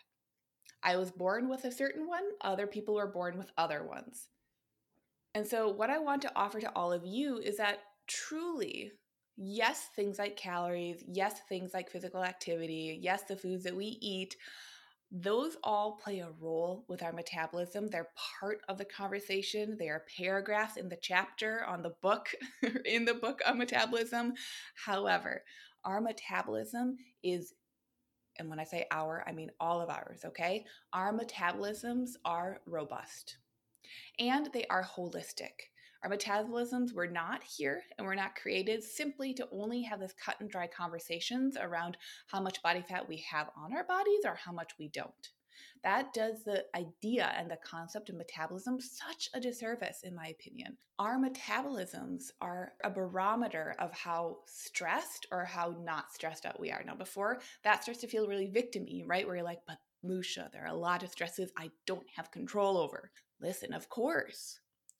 I 0.84 0.98
was 0.98 1.12
born 1.12 1.50
with 1.50 1.65
a 1.65 1.72
certain 1.72 2.08
one, 2.08 2.24
other 2.41 2.67
people 2.67 2.94
were 2.94 3.08
born 3.08 3.38
with 3.38 3.51
other 3.58 3.84
ones. 3.84 4.29
And 5.34 5.46
so, 5.46 5.67
what 5.70 5.89
I 5.89 5.98
want 5.98 6.22
to 6.22 6.32
offer 6.36 6.62
to 6.62 6.72
all 6.75 6.94
of 6.94 7.05
you 7.05 7.39
is 7.39 7.58
that 7.58 7.79
truly, 8.08 8.91
yes, 9.36 9.89
things 9.96 10.20
like 10.20 10.38
calories, 10.38 11.03
yes, 11.08 11.41
things 11.50 11.74
like 11.74 11.89
physical 11.89 12.24
activity, 12.24 12.98
yes, 13.01 13.24
the 13.24 13.36
foods 13.36 13.63
that 13.63 13.75
we 13.75 13.98
eat 14.00 14.38
those 15.12 15.55
all 15.63 16.00
play 16.03 16.19
a 16.19 16.31
role 16.39 16.85
with 16.88 17.03
our 17.03 17.13
metabolism. 17.13 17.88
They're 17.88 18.09
part 18.39 18.59
of 18.67 18.77
the 18.77 18.85
conversation. 18.85 19.77
They 19.77 19.89
are 19.89 20.05
paragraphs 20.17 20.77
in 20.77 20.89
the 20.89 20.97
chapter 21.01 21.63
on 21.65 21.83
the 21.83 21.93
book, 22.01 22.27
in 22.85 23.05
the 23.05 23.13
book 23.13 23.41
on 23.45 23.57
metabolism. 23.57 24.33
However, 24.85 25.43
our 25.83 26.01
metabolism 26.01 26.97
is, 27.24 27.53
and 28.39 28.50
when 28.50 28.59
I 28.59 28.63
say 28.63 28.88
our, 28.91 29.24
I 29.27 29.31
mean 29.31 29.51
all 29.59 29.79
of 29.79 29.89
ours, 29.89 30.21
okay? 30.25 30.65
Our 30.91 31.13
metabolisms 31.13 32.12
are 32.25 32.59
robust 32.65 33.38
and 34.19 34.50
they 34.53 34.65
are 34.69 34.83
holistic. 34.83 35.69
Our 36.05 36.12
metabolisms 36.12 36.93
were 36.93 37.07
not 37.07 37.41
here 37.41 37.81
and 37.97 38.05
were 38.05 38.15
not 38.15 38.35
created 38.35 38.83
simply 38.83 39.33
to 39.33 39.47
only 39.51 39.81
have 39.81 40.00
this 40.00 40.13
cut 40.24 40.39
and 40.39 40.47
dry 40.47 40.67
conversations 40.67 41.57
around 41.59 41.97
how 42.27 42.39
much 42.39 42.62
body 42.62 42.83
fat 42.88 43.09
we 43.09 43.25
have 43.27 43.50
on 43.57 43.75
our 43.75 43.83
bodies 43.85 44.19
or 44.24 44.35
how 44.35 44.51
much 44.51 44.74
we 44.77 44.88
don't. 44.89 45.29
That 45.83 46.13
does 46.13 46.43
the 46.43 46.63
idea 46.75 47.33
and 47.35 47.50
the 47.50 47.57
concept 47.65 48.09
of 48.09 48.17
metabolism 48.17 48.79
such 48.79 49.29
a 49.33 49.39
disservice, 49.39 50.01
in 50.03 50.13
my 50.13 50.27
opinion. 50.27 50.77
Our 51.00 51.17
metabolisms 51.17 52.25
are 52.39 52.74
a 52.83 52.91
barometer 52.91 53.75
of 53.79 53.91
how 53.91 54.41
stressed 54.45 55.25
or 55.31 55.43
how 55.43 55.75
not 55.83 56.13
stressed 56.13 56.45
out 56.45 56.59
we 56.59 56.69
are. 56.69 56.83
Now, 56.85 56.93
before 56.93 57.39
that 57.63 57.81
starts 57.81 58.01
to 58.01 58.07
feel 58.07 58.27
really 58.27 58.47
victimy, 58.47 59.01
right? 59.07 59.25
Where 59.25 59.38
you're 59.38 59.43
like, 59.43 59.62
but 59.65 59.79
Lucia, 60.03 60.51
there 60.53 60.65
are 60.65 60.75
a 60.75 60.75
lot 60.75 61.01
of 61.01 61.09
stresses 61.09 61.51
I 61.57 61.71
don't 61.88 62.05
have 62.15 62.29
control 62.29 62.77
over. 62.77 63.09
Listen, 63.41 63.74
of 63.74 63.89
course, 63.89 64.59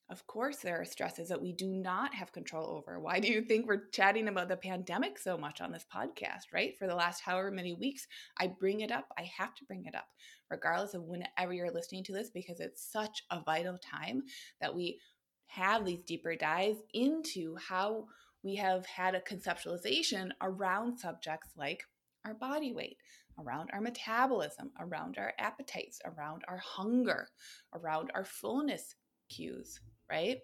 of 0.09 0.27
course, 0.27 0.57
there 0.57 0.79
are 0.79 0.85
stresses 0.85 1.29
that 1.29 1.41
we 1.41 1.51
do 1.51 1.67
not 1.67 2.13
have 2.13 2.31
control 2.31 2.67
over. 2.69 3.00
Why 3.00 3.19
do 3.19 3.27
you 3.27 3.41
think 3.41 3.65
we're 3.65 3.88
chatting 3.91 4.27
about 4.27 4.50
the 4.50 4.55
pandemic 4.55 5.17
so 5.17 5.35
much 5.35 5.62
on 5.62 5.71
this 5.71 5.85
podcast, 5.91 6.53
right? 6.53 6.77
For 6.77 6.85
the 6.85 6.95
last 6.95 7.21
however 7.21 7.50
many 7.50 7.74
weeks, 7.74 8.07
I 8.39 8.47
bring 8.47 8.81
it 8.81 8.91
up. 8.91 9.07
I 9.17 9.24
have 9.38 9.55
to 9.55 9.65
bring 9.65 9.85
it 9.85 9.95
up, 9.95 10.07
regardless 10.51 10.93
of 10.93 11.05
whenever 11.05 11.53
you're 11.53 11.71
listening 11.71 12.03
to 12.03 12.13
this, 12.13 12.29
because 12.29 12.59
it's 12.59 12.85
such 12.91 13.24
a 13.31 13.41
vital 13.41 13.79
time 13.79 14.21
that 14.62 14.75
we 14.75 15.00
have 15.47 15.85
these 15.85 16.03
deeper 16.05 16.35
dives 16.35 16.77
into 16.93 17.55
how 17.55 18.05
we 18.43 18.55
have 18.55 18.85
had 18.85 19.15
a 19.15 19.21
conceptualization 19.21 20.29
around 20.39 21.00
subjects 21.00 21.50
like 21.57 21.83
our 22.25 22.35
body 22.35 22.74
weight, 22.74 22.97
around 23.39 23.71
our 23.74 23.81
metabolism, 23.81 24.71
around 24.79 25.17
our 25.17 25.33
appetites, 25.39 26.00
around 26.05 26.43
our 26.47 26.59
hunger, 26.59 27.27
around 27.74 28.12
our 28.13 28.25
fullness 28.25 28.93
cues, 29.29 29.79
right? 30.09 30.39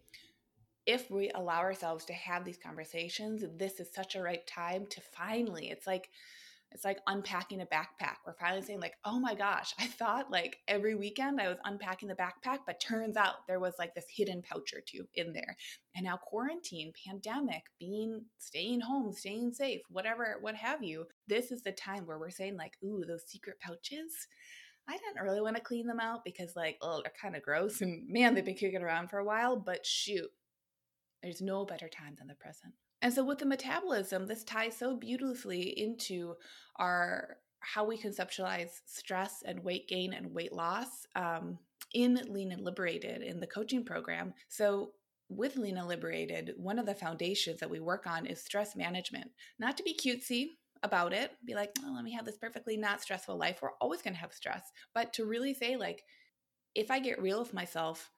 If 0.85 1.11
we 1.11 1.29
allow 1.35 1.59
ourselves 1.59 2.05
to 2.05 2.13
have 2.13 2.43
these 2.43 2.57
conversations, 2.57 3.43
this 3.57 3.79
is 3.79 3.93
such 3.93 4.15
a 4.15 4.21
right 4.21 4.45
time 4.47 4.85
to 4.87 5.01
finally, 5.01 5.69
it's 5.69 5.85
like, 5.85 6.09
it's 6.73 6.85
like 6.85 6.99
unpacking 7.05 7.61
a 7.61 7.65
backpack. 7.65 8.15
We're 8.25 8.33
finally 8.39 8.61
saying, 8.61 8.79
like, 8.79 8.95
oh 9.03 9.19
my 9.19 9.35
gosh, 9.35 9.73
I 9.77 9.87
thought 9.87 10.31
like 10.31 10.57
every 10.67 10.95
weekend 10.95 11.41
I 11.41 11.49
was 11.49 11.57
unpacking 11.65 12.07
the 12.07 12.15
backpack, 12.15 12.59
but 12.65 12.79
turns 12.79 13.17
out 13.17 13.45
there 13.45 13.59
was 13.59 13.73
like 13.77 13.93
this 13.93 14.05
hidden 14.09 14.41
pouch 14.41 14.73
or 14.73 14.79
two 14.79 15.05
in 15.15 15.33
there. 15.33 15.57
And 15.95 16.05
now 16.05 16.17
quarantine, 16.17 16.93
pandemic, 17.05 17.63
being 17.77 18.23
staying 18.37 18.79
home, 18.79 19.11
staying 19.11 19.53
safe, 19.53 19.81
whatever, 19.89 20.37
what 20.39 20.55
have 20.55 20.81
you. 20.81 21.07
This 21.27 21.51
is 21.51 21.61
the 21.61 21.73
time 21.73 22.05
where 22.05 22.17
we're 22.17 22.29
saying, 22.29 22.55
like, 22.55 22.77
ooh, 22.83 23.03
those 23.05 23.27
secret 23.27 23.57
pouches. 23.59 24.27
I 24.87 24.93
didn't 24.93 25.23
really 25.23 25.41
want 25.41 25.55
to 25.55 25.61
clean 25.61 25.87
them 25.87 25.99
out 25.99 26.25
because, 26.25 26.55
like, 26.55 26.77
oh, 26.81 27.01
they're 27.03 27.13
kind 27.21 27.35
of 27.35 27.43
gross. 27.43 27.81
And 27.81 28.07
man, 28.09 28.33
they've 28.33 28.45
been 28.45 28.55
kicking 28.55 28.81
around 28.81 29.09
for 29.09 29.19
a 29.19 29.25
while. 29.25 29.55
But 29.55 29.85
shoot, 29.85 30.29
there's 31.23 31.41
no 31.41 31.65
better 31.65 31.87
time 31.87 32.15
than 32.17 32.27
the 32.27 32.35
present. 32.35 32.73
And 33.01 33.13
so, 33.13 33.23
with 33.23 33.39
the 33.39 33.45
metabolism, 33.45 34.27
this 34.27 34.43
ties 34.43 34.77
so 34.77 34.95
beautifully 34.95 35.61
into 35.61 36.35
our 36.77 37.37
how 37.61 37.85
we 37.85 37.97
conceptualize 37.97 38.81
stress 38.85 39.43
and 39.45 39.63
weight 39.63 39.87
gain 39.87 40.13
and 40.13 40.33
weight 40.33 40.51
loss 40.51 41.05
um, 41.15 41.59
in 41.93 42.19
Lean 42.27 42.51
and 42.51 42.63
Liberated 42.63 43.21
in 43.21 43.39
the 43.39 43.47
coaching 43.47 43.85
program. 43.85 44.33
So, 44.49 44.91
with 45.29 45.55
Lean 45.55 45.77
and 45.77 45.87
Liberated, 45.87 46.53
one 46.57 46.77
of 46.77 46.85
the 46.85 46.95
foundations 46.95 47.59
that 47.59 47.69
we 47.69 47.79
work 47.79 48.05
on 48.05 48.25
is 48.25 48.43
stress 48.43 48.75
management. 48.75 49.31
Not 49.59 49.77
to 49.77 49.83
be 49.83 49.95
cutesy, 49.95 50.57
about 50.83 51.13
it, 51.13 51.31
be 51.45 51.55
like, 51.55 51.71
oh, 51.85 51.93
let 51.93 52.03
me 52.03 52.13
have 52.13 52.25
this 52.25 52.37
perfectly 52.37 52.77
not 52.77 53.01
stressful 53.01 53.37
life. 53.37 53.59
We're 53.61 53.71
always 53.79 54.01
going 54.01 54.13
to 54.13 54.19
have 54.19 54.33
stress. 54.33 54.71
But 54.93 55.13
to 55.13 55.25
really 55.25 55.53
say, 55.53 55.75
like, 55.77 56.03
if 56.75 56.89
I 56.89 56.99
get 56.99 57.21
real 57.21 57.39
with 57.39 57.53
myself, 57.53 58.11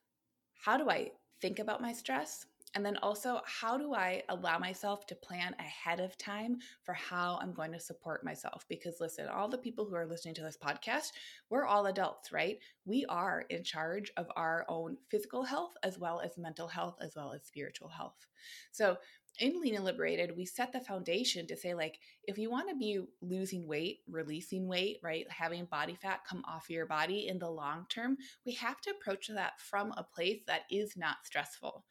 how 0.55 0.77
do 0.77 0.89
I 0.89 1.11
think 1.41 1.59
about 1.59 1.81
my 1.81 1.93
stress? 1.93 2.45
And 2.75 2.83
then 2.83 2.97
also, 2.97 3.39
how 3.45 3.77
do 3.77 3.93
I 3.93 4.23
allow 4.29 4.57
myself 4.57 5.05
to 5.07 5.15
plan 5.15 5.55
ahead 5.59 5.99
of 5.99 6.17
time 6.17 6.57
for 6.81 6.93
how 6.93 7.37
I'm 7.39 7.53
going 7.53 7.71
to 7.73 7.79
support 7.79 8.25
myself? 8.25 8.65
Because 8.67 8.99
listen, 8.99 9.27
all 9.27 9.47
the 9.47 9.59
people 9.59 9.85
who 9.85 9.95
are 9.95 10.07
listening 10.07 10.33
to 10.35 10.41
this 10.41 10.57
podcast, 10.57 11.11
we're 11.51 11.65
all 11.65 11.85
adults, 11.85 12.31
right? 12.31 12.57
We 12.85 13.05
are 13.09 13.45
in 13.49 13.63
charge 13.63 14.11
of 14.17 14.27
our 14.35 14.65
own 14.69 14.97
physical 15.09 15.43
health 15.43 15.73
as 15.83 15.99
well 15.99 16.19
as 16.21 16.37
mental 16.37 16.67
health, 16.67 16.95
as 16.99 17.15
well 17.15 17.31
as 17.33 17.45
spiritual 17.45 17.89
health. 17.89 18.25
So, 18.71 18.97
in 19.39 19.59
Lean 19.59 19.75
and 19.75 19.83
Liberated, 19.83 20.35
we 20.37 20.45
set 20.45 20.71
the 20.71 20.79
foundation 20.79 21.47
to 21.47 21.57
say, 21.57 21.73
like, 21.73 21.99
if 22.25 22.37
you 22.37 22.51
want 22.51 22.69
to 22.69 22.75
be 22.75 22.99
losing 23.21 23.67
weight, 23.67 23.99
releasing 24.07 24.67
weight, 24.67 24.97
right, 25.03 25.25
having 25.29 25.65
body 25.65 25.95
fat 25.95 26.21
come 26.29 26.43
off 26.47 26.69
your 26.69 26.85
body 26.85 27.27
in 27.27 27.39
the 27.39 27.49
long 27.49 27.85
term, 27.89 28.17
we 28.45 28.53
have 28.53 28.79
to 28.81 28.91
approach 28.91 29.29
that 29.33 29.59
from 29.59 29.91
a 29.97 30.03
place 30.03 30.41
that 30.47 30.61
is 30.69 30.95
not 30.95 31.17
stressful. 31.23 31.83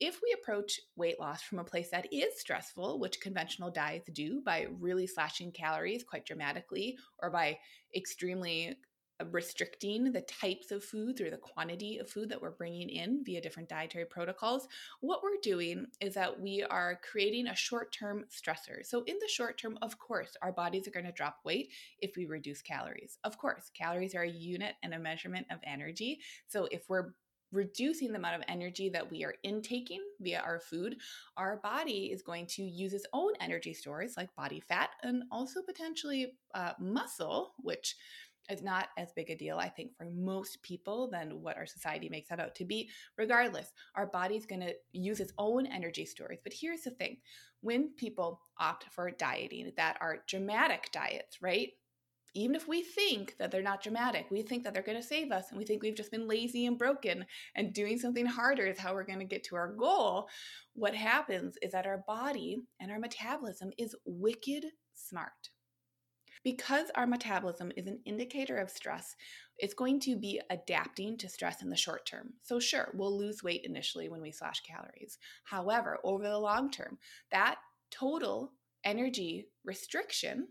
If 0.00 0.20
we 0.22 0.32
approach 0.40 0.80
weight 0.94 1.18
loss 1.18 1.42
from 1.42 1.58
a 1.58 1.64
place 1.64 1.90
that 1.90 2.12
is 2.12 2.38
stressful, 2.38 3.00
which 3.00 3.20
conventional 3.20 3.70
diets 3.70 4.08
do 4.12 4.40
by 4.44 4.68
really 4.78 5.08
slashing 5.08 5.50
calories 5.50 6.04
quite 6.04 6.24
dramatically 6.24 6.96
or 7.20 7.30
by 7.30 7.58
extremely 7.96 8.76
restricting 9.30 10.12
the 10.12 10.20
types 10.22 10.70
of 10.70 10.84
foods 10.84 11.20
or 11.20 11.30
the 11.30 11.36
quantity 11.36 11.98
of 11.98 12.08
food 12.08 12.28
that 12.28 12.40
we're 12.40 12.50
bringing 12.50 12.88
in 12.88 13.24
via 13.24 13.40
different 13.40 13.68
dietary 13.68 14.04
protocols, 14.04 14.68
what 15.00 15.22
we're 15.22 15.40
doing 15.42 15.86
is 16.00 16.14
that 16.14 16.40
we 16.40 16.62
are 16.62 17.00
creating 17.08 17.48
a 17.48 17.56
short 17.56 17.92
term 17.92 18.24
stressor. 18.30 18.84
So, 18.84 19.02
in 19.04 19.16
the 19.20 19.28
short 19.28 19.58
term, 19.58 19.78
of 19.82 19.98
course, 19.98 20.36
our 20.42 20.52
bodies 20.52 20.86
are 20.86 20.92
going 20.92 21.06
to 21.06 21.12
drop 21.12 21.38
weight 21.44 21.70
if 22.00 22.16
we 22.16 22.26
reduce 22.26 22.62
calories. 22.62 23.18
Of 23.24 23.38
course, 23.38 23.70
calories 23.74 24.14
are 24.14 24.22
a 24.22 24.30
unit 24.30 24.74
and 24.82 24.94
a 24.94 24.98
measurement 24.98 25.46
of 25.50 25.58
energy. 25.64 26.20
So, 26.46 26.68
if 26.70 26.88
we're 26.88 27.12
reducing 27.52 28.12
the 28.12 28.18
amount 28.18 28.36
of 28.36 28.42
energy 28.48 28.88
that 28.90 29.10
we 29.10 29.24
are 29.24 29.34
intaking 29.42 30.02
via 30.20 30.40
our 30.40 30.60
food, 30.60 30.96
our 31.36 31.56
body 31.56 32.10
is 32.12 32.22
going 32.22 32.46
to 32.46 32.62
use 32.62 32.92
its 32.92 33.06
own 33.12 33.32
energy 33.40 33.72
stores 33.72 34.14
like 34.16 34.34
body 34.36 34.60
fat 34.60 34.90
and 35.02 35.22
also 35.30 35.62
potentially 35.62 36.34
uh, 36.54 36.72
muscle, 36.78 37.54
which 37.58 37.96
is 38.50 38.62
not 38.62 38.88
as 38.96 39.12
big 39.12 39.30
a 39.30 39.36
deal, 39.36 39.58
I 39.58 39.68
think, 39.68 39.96
for 39.96 40.06
most 40.10 40.62
people 40.62 41.08
than 41.10 41.42
what 41.42 41.56
our 41.56 41.66
society 41.66 42.08
makes 42.08 42.28
that 42.28 42.40
out 42.40 42.54
to 42.56 42.64
be. 42.64 42.90
Regardless, 43.16 43.72
our 43.94 44.06
body's 44.06 44.46
going 44.46 44.60
to 44.60 44.74
use 44.92 45.20
its 45.20 45.32
own 45.38 45.66
energy 45.66 46.04
stores. 46.04 46.38
But 46.42 46.52
here's 46.52 46.82
the 46.82 46.90
thing 46.90 47.18
when 47.60 47.90
people 47.96 48.40
opt 48.58 48.86
for 48.92 49.10
dieting 49.10 49.72
that 49.76 49.98
are 50.00 50.18
dramatic 50.28 50.90
diets, 50.92 51.42
right? 51.42 51.70
Even 52.34 52.54
if 52.54 52.68
we 52.68 52.82
think 52.82 53.34
that 53.38 53.50
they're 53.50 53.62
not 53.62 53.82
dramatic, 53.82 54.26
we 54.30 54.42
think 54.42 54.62
that 54.62 54.74
they're 54.74 54.82
going 54.82 55.00
to 55.00 55.06
save 55.06 55.32
us, 55.32 55.46
and 55.50 55.58
we 55.58 55.64
think 55.64 55.82
we've 55.82 55.96
just 55.96 56.10
been 56.10 56.28
lazy 56.28 56.66
and 56.66 56.78
broken, 56.78 57.24
and 57.56 57.72
doing 57.72 57.98
something 57.98 58.26
harder 58.26 58.66
is 58.66 58.78
how 58.78 58.92
we're 58.92 59.02
going 59.02 59.18
to 59.18 59.24
get 59.24 59.42
to 59.44 59.56
our 59.56 59.72
goal. 59.72 60.28
What 60.74 60.94
happens 60.94 61.56
is 61.62 61.72
that 61.72 61.86
our 61.86 62.04
body 62.06 62.58
and 62.80 62.92
our 62.92 62.98
metabolism 62.98 63.72
is 63.78 63.96
wicked 64.04 64.66
smart 64.94 65.48
because 66.44 66.90
our 66.94 67.06
metabolism 67.06 67.72
is 67.76 67.86
an 67.86 68.00
indicator 68.04 68.58
of 68.58 68.70
stress, 68.70 69.16
it's 69.58 69.74
going 69.74 70.00
to 70.00 70.16
be 70.16 70.40
adapting 70.50 71.16
to 71.18 71.28
stress 71.28 71.62
in 71.62 71.68
the 71.68 71.76
short 71.76 72.06
term. 72.06 72.34
So, 72.42 72.60
sure, 72.60 72.92
we'll 72.94 73.16
lose 73.16 73.42
weight 73.42 73.62
initially 73.64 74.08
when 74.08 74.20
we 74.20 74.30
slash 74.32 74.60
calories. 74.60 75.18
However, 75.44 75.98
over 76.04 76.28
the 76.28 76.38
long 76.38 76.70
term, 76.70 76.98
that 77.30 77.56
total 77.90 78.52
energy 78.84 79.48
restriction 79.64 80.48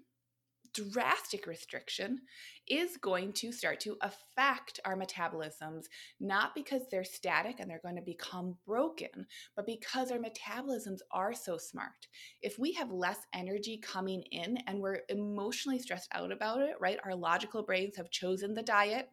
drastic 0.92 1.48
restriction 1.48 2.22
is 2.68 2.98
going 2.98 3.34
to 3.34 3.52
start 3.52 3.80
to 3.82 3.98
affect 4.02 4.80
our 4.86 4.96
metabolisms, 4.98 5.86
not 6.20 6.54
because 6.56 6.84
they're 6.90 7.04
static 7.04 7.60
and 7.60 7.70
they're 7.70 7.82
going 7.84 7.96
to 7.96 8.02
become 8.02 8.58
broken, 8.66 9.26
but 9.56 9.66
because 9.66 10.12
our 10.12 10.20
metabolisms 10.20 11.00
are 11.12 11.34
so 11.34 11.58
smart. 11.58 12.08
If 12.42 12.60
we 12.60 12.74
have 12.74 12.92
less 12.92 13.20
energy 13.34 13.78
coming 13.78 14.24
in 14.32 14.58
and 14.68 14.80
we're 14.80 15.02
emotionally 15.10 15.80
stressed 15.80 16.10
out 16.14 16.32
about 16.32 16.62
it, 16.62 16.76
right? 16.80 17.00
Our 17.04 17.16
logical 17.16 17.64
brains 17.64 17.98
have 17.98 18.10
chosen 18.12 18.54
the 18.54 18.64
diet. 18.64 19.10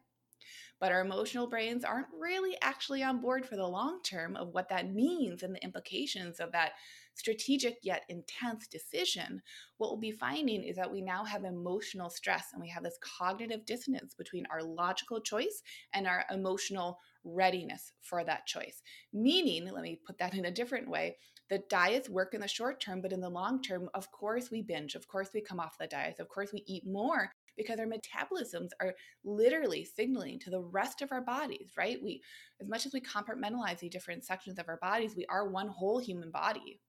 but 0.79 0.91
our 0.91 1.01
emotional 1.01 1.47
brains 1.47 1.83
aren't 1.83 2.07
really 2.19 2.57
actually 2.61 3.03
on 3.03 3.21
board 3.21 3.45
for 3.45 3.55
the 3.55 3.67
long 3.67 4.01
term 4.03 4.35
of 4.35 4.49
what 4.53 4.69
that 4.69 4.91
means 4.93 5.43
and 5.43 5.55
the 5.55 5.63
implications 5.63 6.39
of 6.39 6.51
that 6.51 6.71
strategic 7.15 7.77
yet 7.81 8.03
intense 8.09 8.67
decision, 8.67 9.41
what 9.77 9.89
we'll 9.89 9.97
be 9.97 10.11
finding 10.11 10.63
is 10.63 10.75
that 10.75 10.91
we 10.91 11.01
now 11.01 11.23
have 11.23 11.43
emotional 11.43 12.09
stress 12.09 12.47
and 12.53 12.61
we 12.61 12.69
have 12.69 12.83
this 12.83 12.99
cognitive 13.01 13.65
dissonance 13.65 14.13
between 14.13 14.45
our 14.51 14.61
logical 14.61 15.19
choice 15.19 15.63
and 15.93 16.07
our 16.07 16.25
emotional 16.31 16.99
readiness 17.23 17.93
for 18.01 18.23
that 18.23 18.45
choice. 18.45 18.81
Meaning, 19.11 19.65
let 19.71 19.83
me 19.83 19.99
put 20.05 20.17
that 20.19 20.35
in 20.35 20.45
a 20.45 20.51
different 20.51 20.89
way, 20.89 21.17
the 21.49 21.63
diets 21.69 22.09
work 22.09 22.33
in 22.33 22.41
the 22.41 22.47
short 22.47 22.79
term, 22.79 23.01
but 23.01 23.13
in 23.13 23.21
the 23.21 23.29
long 23.29 23.61
term, 23.61 23.89
of 23.93 24.11
course, 24.11 24.51
we 24.51 24.61
binge. 24.61 24.95
Of 24.95 25.07
course, 25.07 25.29
we 25.33 25.41
come 25.41 25.59
off 25.59 25.77
the 25.79 25.87
diets. 25.87 26.19
Of 26.19 26.29
course, 26.29 26.51
we 26.51 26.63
eat 26.67 26.83
more 26.85 27.31
because 27.55 27.79
our 27.79 27.85
metabolisms 27.85 28.69
are 28.81 28.93
literally 29.23 29.85
signaling 29.85 30.39
to 30.39 30.49
the 30.49 30.61
rest 30.61 31.01
of 31.01 31.11
our 31.11 31.21
bodies, 31.21 31.71
right? 31.77 31.97
We, 32.03 32.21
as 32.59 32.67
much 32.67 32.85
as 32.85 32.93
we 32.93 33.01
compartmentalize 33.01 33.79
the 33.79 33.89
different 33.89 34.25
sections 34.25 34.59
of 34.59 34.67
our 34.67 34.77
bodies, 34.81 35.15
we 35.15 35.25
are 35.27 35.47
one 35.47 35.67
whole 35.67 35.99
human 35.99 36.31
body 36.31 36.81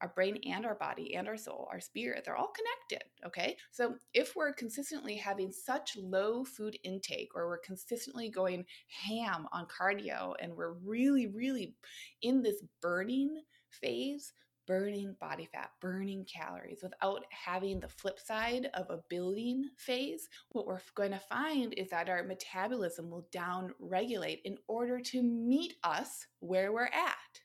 our 0.00 0.08
brain 0.08 0.38
and 0.46 0.64
our 0.64 0.74
body 0.74 1.14
and 1.14 1.28
our 1.28 1.36
soul, 1.36 1.68
our 1.70 1.80
spirit, 1.80 2.22
they're 2.24 2.36
all 2.36 2.52
connected. 2.52 3.08
Okay. 3.26 3.56
So 3.70 3.94
if 4.14 4.34
we're 4.34 4.52
consistently 4.52 5.16
having 5.16 5.52
such 5.52 5.96
low 5.96 6.44
food 6.44 6.76
intake 6.84 7.30
or 7.34 7.48
we're 7.48 7.58
consistently 7.58 8.30
going 8.30 8.64
ham 8.88 9.46
on 9.52 9.66
cardio 9.66 10.34
and 10.40 10.54
we're 10.54 10.74
really, 10.84 11.26
really 11.26 11.74
in 12.22 12.42
this 12.42 12.62
burning 12.80 13.42
phase, 13.70 14.32
burning 14.66 15.16
body 15.20 15.48
fat, 15.52 15.70
burning 15.80 16.24
calories 16.24 16.80
without 16.82 17.24
having 17.30 17.80
the 17.80 17.88
flip 17.88 18.20
side 18.20 18.70
of 18.74 18.88
a 18.88 19.00
building 19.08 19.64
phase, 19.76 20.28
what 20.50 20.66
we're 20.66 20.80
going 20.94 21.10
to 21.10 21.18
find 21.18 21.74
is 21.74 21.90
that 21.90 22.08
our 22.08 22.22
metabolism 22.22 23.10
will 23.10 23.26
down 23.32 23.72
regulate 23.80 24.40
in 24.44 24.56
order 24.68 25.00
to 25.00 25.22
meet 25.22 25.74
us 25.82 26.26
where 26.38 26.72
we're 26.72 26.84
at. 26.84 27.40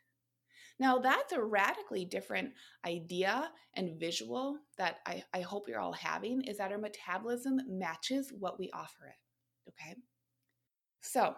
Now, 0.79 0.98
that's 0.98 1.32
a 1.32 1.41
radically 1.41 2.05
different 2.05 2.51
idea 2.86 3.50
and 3.75 4.00
visual 4.00 4.58
that 4.77 4.98
I, 5.05 5.24
I 5.34 5.41
hope 5.41 5.67
you're 5.67 5.79
all 5.79 5.94
having 5.94 6.41
is 6.41 6.58
that 6.58 6.72
our 6.72 6.77
metabolism 6.77 7.62
matches 7.67 8.34
what 8.38 8.60
we 8.60 8.70
offer 8.74 9.08
it. 9.08 9.70
Okay. 9.70 9.96
So, 11.01 11.36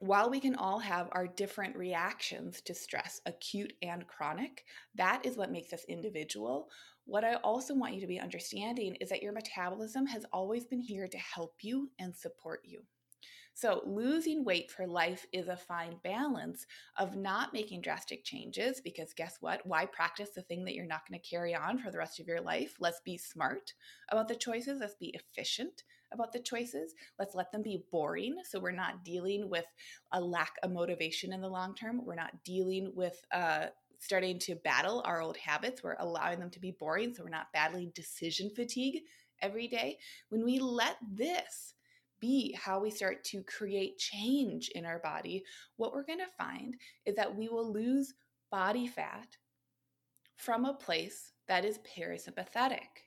while 0.00 0.30
we 0.30 0.40
can 0.40 0.54
all 0.54 0.78
have 0.78 1.08
our 1.12 1.26
different 1.26 1.74
reactions 1.74 2.60
to 2.62 2.74
stress, 2.74 3.20
acute 3.24 3.72
and 3.82 4.06
chronic, 4.06 4.64
that 4.94 5.24
is 5.24 5.36
what 5.36 5.50
makes 5.50 5.72
us 5.72 5.84
individual. 5.88 6.68
What 7.06 7.24
I 7.24 7.34
also 7.36 7.74
want 7.74 7.94
you 7.94 8.00
to 8.02 8.06
be 8.06 8.20
understanding 8.20 8.96
is 8.96 9.08
that 9.08 9.22
your 9.22 9.32
metabolism 9.32 10.06
has 10.06 10.26
always 10.32 10.66
been 10.66 10.82
here 10.82 11.08
to 11.08 11.18
help 11.18 11.54
you 11.62 11.90
and 11.98 12.14
support 12.14 12.60
you. 12.64 12.82
So, 13.56 13.80
losing 13.86 14.44
weight 14.44 14.70
for 14.70 14.86
life 14.86 15.24
is 15.32 15.48
a 15.48 15.56
fine 15.56 15.96
balance 16.04 16.66
of 16.98 17.16
not 17.16 17.54
making 17.54 17.80
drastic 17.80 18.22
changes 18.22 18.82
because 18.82 19.14
guess 19.14 19.38
what? 19.40 19.66
Why 19.66 19.86
practice 19.86 20.28
the 20.34 20.42
thing 20.42 20.62
that 20.66 20.74
you're 20.74 20.84
not 20.84 21.08
going 21.08 21.18
to 21.18 21.26
carry 21.26 21.54
on 21.54 21.78
for 21.78 21.90
the 21.90 21.96
rest 21.96 22.20
of 22.20 22.28
your 22.28 22.42
life? 22.42 22.74
Let's 22.80 23.00
be 23.00 23.16
smart 23.16 23.72
about 24.10 24.28
the 24.28 24.34
choices, 24.34 24.80
let's 24.80 24.96
be 24.96 25.14
efficient 25.14 25.84
about 26.12 26.34
the 26.34 26.38
choices. 26.38 26.92
Let's 27.18 27.34
let 27.34 27.50
them 27.50 27.62
be 27.62 27.86
boring 27.90 28.36
so 28.44 28.60
we're 28.60 28.72
not 28.72 29.06
dealing 29.06 29.48
with 29.48 29.64
a 30.12 30.20
lack 30.20 30.56
of 30.62 30.70
motivation 30.70 31.32
in 31.32 31.40
the 31.40 31.48
long 31.48 31.74
term. 31.74 32.04
We're 32.04 32.14
not 32.14 32.44
dealing 32.44 32.92
with 32.94 33.18
uh, 33.32 33.68
starting 34.00 34.38
to 34.40 34.56
battle 34.56 35.02
our 35.06 35.22
old 35.22 35.38
habits. 35.38 35.82
We're 35.82 35.96
allowing 35.98 36.40
them 36.40 36.50
to 36.50 36.60
be 36.60 36.72
boring 36.72 37.14
so 37.14 37.24
we're 37.24 37.30
not 37.30 37.54
battling 37.54 37.90
decision 37.94 38.50
fatigue 38.54 39.04
every 39.40 39.66
day. 39.66 39.96
When 40.28 40.44
we 40.44 40.58
let 40.58 40.98
this 41.10 41.72
be 42.26 42.52
how 42.60 42.80
we 42.80 42.90
start 42.90 43.22
to 43.22 43.42
create 43.44 43.98
change 43.98 44.70
in 44.70 44.84
our 44.84 44.98
body, 44.98 45.44
what 45.76 45.92
we're 45.92 46.04
going 46.04 46.18
to 46.18 46.26
find 46.36 46.76
is 47.04 47.14
that 47.14 47.36
we 47.36 47.48
will 47.48 47.72
lose 47.72 48.14
body 48.50 48.88
fat 48.88 49.36
from 50.36 50.64
a 50.64 50.74
place 50.74 51.32
that 51.46 51.64
is 51.64 51.78
parasympathetic. 51.78 53.04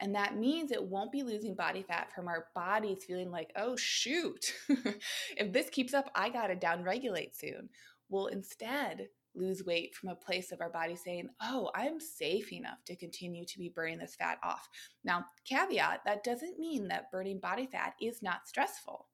And 0.00 0.12
that 0.16 0.36
means 0.36 0.72
it 0.72 0.82
won't 0.82 1.12
be 1.12 1.22
losing 1.22 1.54
body 1.54 1.82
fat 1.82 2.12
from 2.12 2.26
our 2.26 2.46
bodies 2.52 3.04
feeling 3.06 3.30
like, 3.30 3.52
oh, 3.54 3.76
shoot, 3.76 4.52
if 5.36 5.52
this 5.52 5.70
keeps 5.70 5.94
up, 5.94 6.10
I 6.16 6.28
got 6.28 6.48
to 6.48 6.56
downregulate 6.56 7.38
soon. 7.38 7.68
We'll 8.08 8.26
instead 8.26 9.08
lose 9.34 9.64
weight 9.64 9.94
from 9.94 10.10
a 10.10 10.14
place 10.14 10.52
of 10.52 10.60
our 10.60 10.70
body 10.70 10.96
saying, 10.96 11.28
oh, 11.40 11.70
I'm 11.74 12.00
safe 12.00 12.52
enough 12.52 12.84
to 12.86 12.96
continue 12.96 13.44
to 13.46 13.58
be 13.58 13.72
burning 13.74 13.98
this 13.98 14.16
fat 14.16 14.38
off. 14.42 14.68
Now, 15.04 15.24
caveat, 15.44 16.00
that 16.04 16.24
doesn't 16.24 16.58
mean 16.58 16.88
that 16.88 17.10
burning 17.10 17.40
body 17.40 17.66
fat 17.66 17.94
is 18.00 18.22
not 18.22 18.46
stressful. 18.46 19.06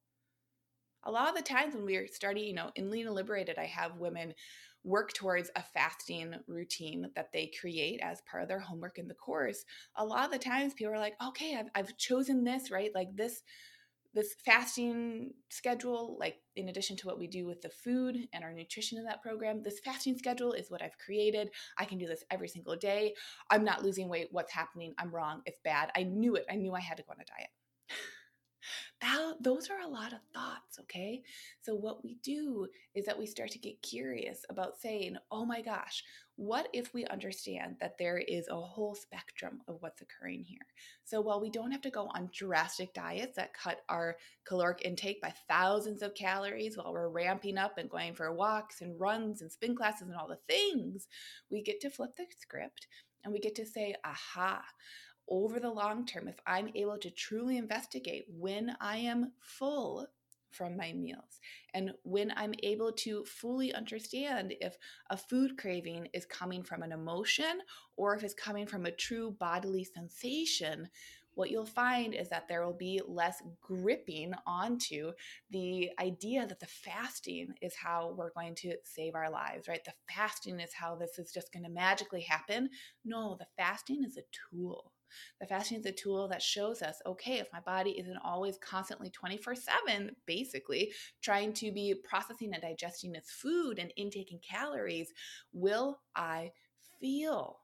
A 1.05 1.11
lot 1.11 1.29
of 1.29 1.37
the 1.37 1.43
times 1.43 1.75
when 1.75 1.85
we're 1.85 2.07
starting, 2.09 2.45
you 2.45 2.55
know, 2.55 2.71
in 2.75 2.91
Lean 2.91 3.07
and 3.07 3.15
Liberated, 3.15 3.59
I 3.59 3.67
have 3.67 3.97
women 3.97 4.35
work 4.85 5.13
towards 5.13 5.51
a 5.55 5.63
fasting 5.63 6.35
routine 6.47 7.11
that 7.15 7.33
they 7.33 7.51
create 7.61 8.01
as 8.03 8.23
part 8.23 8.43
of 8.43 8.49
their 8.49 8.61
homework 8.61 8.99
in 8.99 9.09
the 9.09 9.15
course. 9.15 9.65
A 9.97 10.05
lot 10.05 10.25
of 10.25 10.33
the 10.33 10.39
times 10.39 10.75
people 10.75 10.93
are 10.93 10.99
like, 10.99 11.15
okay, 11.25 11.57
I've, 11.57 11.69
I've 11.75 11.97
chosen 11.97 12.45
this, 12.45 12.71
right? 12.71 12.91
Like 12.95 13.15
this 13.15 13.43
this 14.14 14.35
fasting 14.44 15.33
schedule, 15.51 16.16
like 16.18 16.37
in 16.57 16.68
addition 16.68 16.97
to 16.97 17.07
what 17.07 17.18
we 17.18 17.27
do 17.27 17.47
with 17.47 17.61
the 17.61 17.68
food 17.68 18.16
and 18.33 18.42
our 18.42 18.53
nutrition 18.53 18.99
in 18.99 19.05
that 19.05 19.23
program, 19.23 19.62
this 19.62 19.81
fasting 19.81 20.16
schedule 20.16 20.53
is 20.53 20.71
what 20.71 20.83
I've 20.83 20.99
created. 20.99 21.51
I 21.79 21.85
can 21.85 21.99
do 21.99 22.07
this 22.07 22.25
every 22.31 22.49
single 22.49 22.77
day. 22.77 23.14
I'm 23.51 23.64
not 23.64 23.85
losing 23.85 24.09
weight. 24.09 24.29
What's 24.31 24.53
happening? 24.53 24.94
I'm 24.99 25.14
wrong. 25.14 25.42
It's 25.47 25.61
bad. 25.62 25.90
I 25.97 26.05
knew 26.05 26.37
it. 26.37 26.47
I 26.51 26.57
knew 26.57 26.75
I 26.75 26.81
had 26.81 26.97
to 26.97 27.03
go 27.03 27.12
on 27.12 27.21
a 27.21 27.25
diet. 27.25 27.51
that, 29.01 29.35
those 29.40 29.71
are 29.71 29.81
a 29.81 29.88
lot 29.88 30.12
of 30.12 30.21
thoughts, 30.35 30.79
okay? 30.81 31.23
So, 31.62 31.75
what 31.75 32.03
we 32.03 32.16
do 32.23 32.66
is 32.94 33.05
that 33.07 33.18
we 33.18 33.27
start 33.27 33.51
to 33.53 33.59
get 33.59 33.83
curious 33.83 34.44
about 34.51 34.79
saying, 34.79 35.16
oh 35.31 35.44
my 35.44 35.62
gosh, 35.62 36.03
what 36.38 36.68
if 36.72 36.94
we 36.94 37.05
understand 37.07 37.74
that 37.81 37.98
there 37.98 38.18
is 38.18 38.46
a 38.46 38.55
whole 38.55 38.94
spectrum 38.94 39.61
of 39.66 39.79
what's 39.81 40.03
occurring 40.03 40.44
here? 40.44 40.61
So, 41.03 41.20
while 41.20 41.40
we 41.40 41.51
don't 41.51 41.72
have 41.72 41.81
to 41.81 41.90
go 41.90 42.09
on 42.14 42.31
drastic 42.33 42.94
diets 42.94 43.35
that 43.35 43.55
cut 43.55 43.81
our 43.88 44.16
caloric 44.44 44.83
intake 44.85 45.20
by 45.20 45.35
thousands 45.48 46.01
of 46.01 46.14
calories 46.14 46.77
while 46.77 46.92
we're 46.92 47.09
ramping 47.09 47.59
up 47.59 47.77
and 47.77 47.90
going 47.90 48.14
for 48.14 48.33
walks 48.33 48.83
and 48.83 49.01
runs 49.01 49.42
and 49.42 49.51
spin 49.51 49.74
classes 49.74 50.07
and 50.07 50.16
all 50.16 50.29
the 50.29 50.38
things, 50.48 51.09
we 51.51 51.61
get 51.61 51.81
to 51.81 51.90
flip 51.90 52.14
the 52.16 52.24
script 52.38 52.87
and 53.24 53.33
we 53.33 53.40
get 53.40 53.57
to 53.57 53.66
say, 53.66 53.96
aha, 54.05 54.62
over 55.29 55.59
the 55.59 55.68
long 55.68 56.07
term, 56.07 56.29
if 56.29 56.38
I'm 56.46 56.70
able 56.77 56.98
to 56.98 57.11
truly 57.11 57.57
investigate 57.57 58.27
when 58.29 58.77
I 58.81 58.98
am 58.98 59.33
full 59.40 60.07
from 60.51 60.77
my 60.77 60.93
meals 60.93 61.41
and 61.75 61.93
when 62.03 62.33
I'm 62.37 62.55
able 62.63 62.93
to 62.93 63.25
fully 63.25 63.73
understand 63.73 64.55
if 64.61 64.77
a 65.11 65.17
food 65.17 65.57
craving 65.59 66.09
is 66.13 66.27
coming 66.27 66.63
from 66.63 66.83
an 66.83 66.93
emotion 66.93 67.61
or 67.97 68.17
if 68.17 68.23
it's 68.23 68.35
coming 68.35 68.67
from 68.67 68.87
a 68.87 68.91
true 68.91 69.37
bodily 69.39 69.85
sensation, 69.85 70.89
what 71.35 71.51
you'll 71.51 71.65
find 71.65 72.15
is 72.15 72.29
that 72.31 72.49
there 72.49 72.67
will 72.67 72.77
be 72.77 73.01
less 73.07 73.41
gripping 73.61 74.33
onto 74.45 75.13
the 75.51 75.91
idea 76.01 76.45
that 76.47 76.59
the 76.59 76.67
fasting 76.67 77.55
is 77.63 77.77
how 77.77 78.13
we're 78.17 78.33
going 78.33 78.57
to 78.57 78.75
save 78.83 79.15
our 79.15 79.31
lives, 79.31 79.69
right? 79.69 79.85
The 79.85 79.93
fasting 80.13 80.59
is 80.59 80.75
how 80.75 80.97
this 80.97 81.17
is 81.17 81.31
just 81.31 81.53
going 81.53 81.63
to 81.63 81.71
magically 81.71 82.23
happen. 82.23 82.71
No, 83.05 83.37
the 83.39 83.47
fasting 83.57 84.03
is 84.05 84.17
a 84.17 84.23
tool. 84.51 84.93
The 85.40 85.47
fasting 85.47 85.79
is 85.79 85.87
a 85.87 85.92
tool 85.92 86.29
that 86.29 86.42
shows 86.42 86.83
us 86.83 87.01
okay, 87.07 87.38
if 87.38 87.49
my 87.53 87.61
body 87.61 87.99
isn't 87.99 88.18
always 88.25 88.59
constantly 88.59 89.11
24 89.11 89.55
7, 89.55 90.14
basically 90.27 90.92
trying 91.23 91.53
to 91.55 91.73
be 91.73 91.94
processing 92.09 92.53
and 92.53 92.62
digesting 92.62 93.14
its 93.14 93.31
food 93.31 93.79
and 93.79 93.92
intaking 93.97 94.40
calories, 94.49 95.12
will 95.53 96.01
I 96.16 96.53
feel 97.01 97.61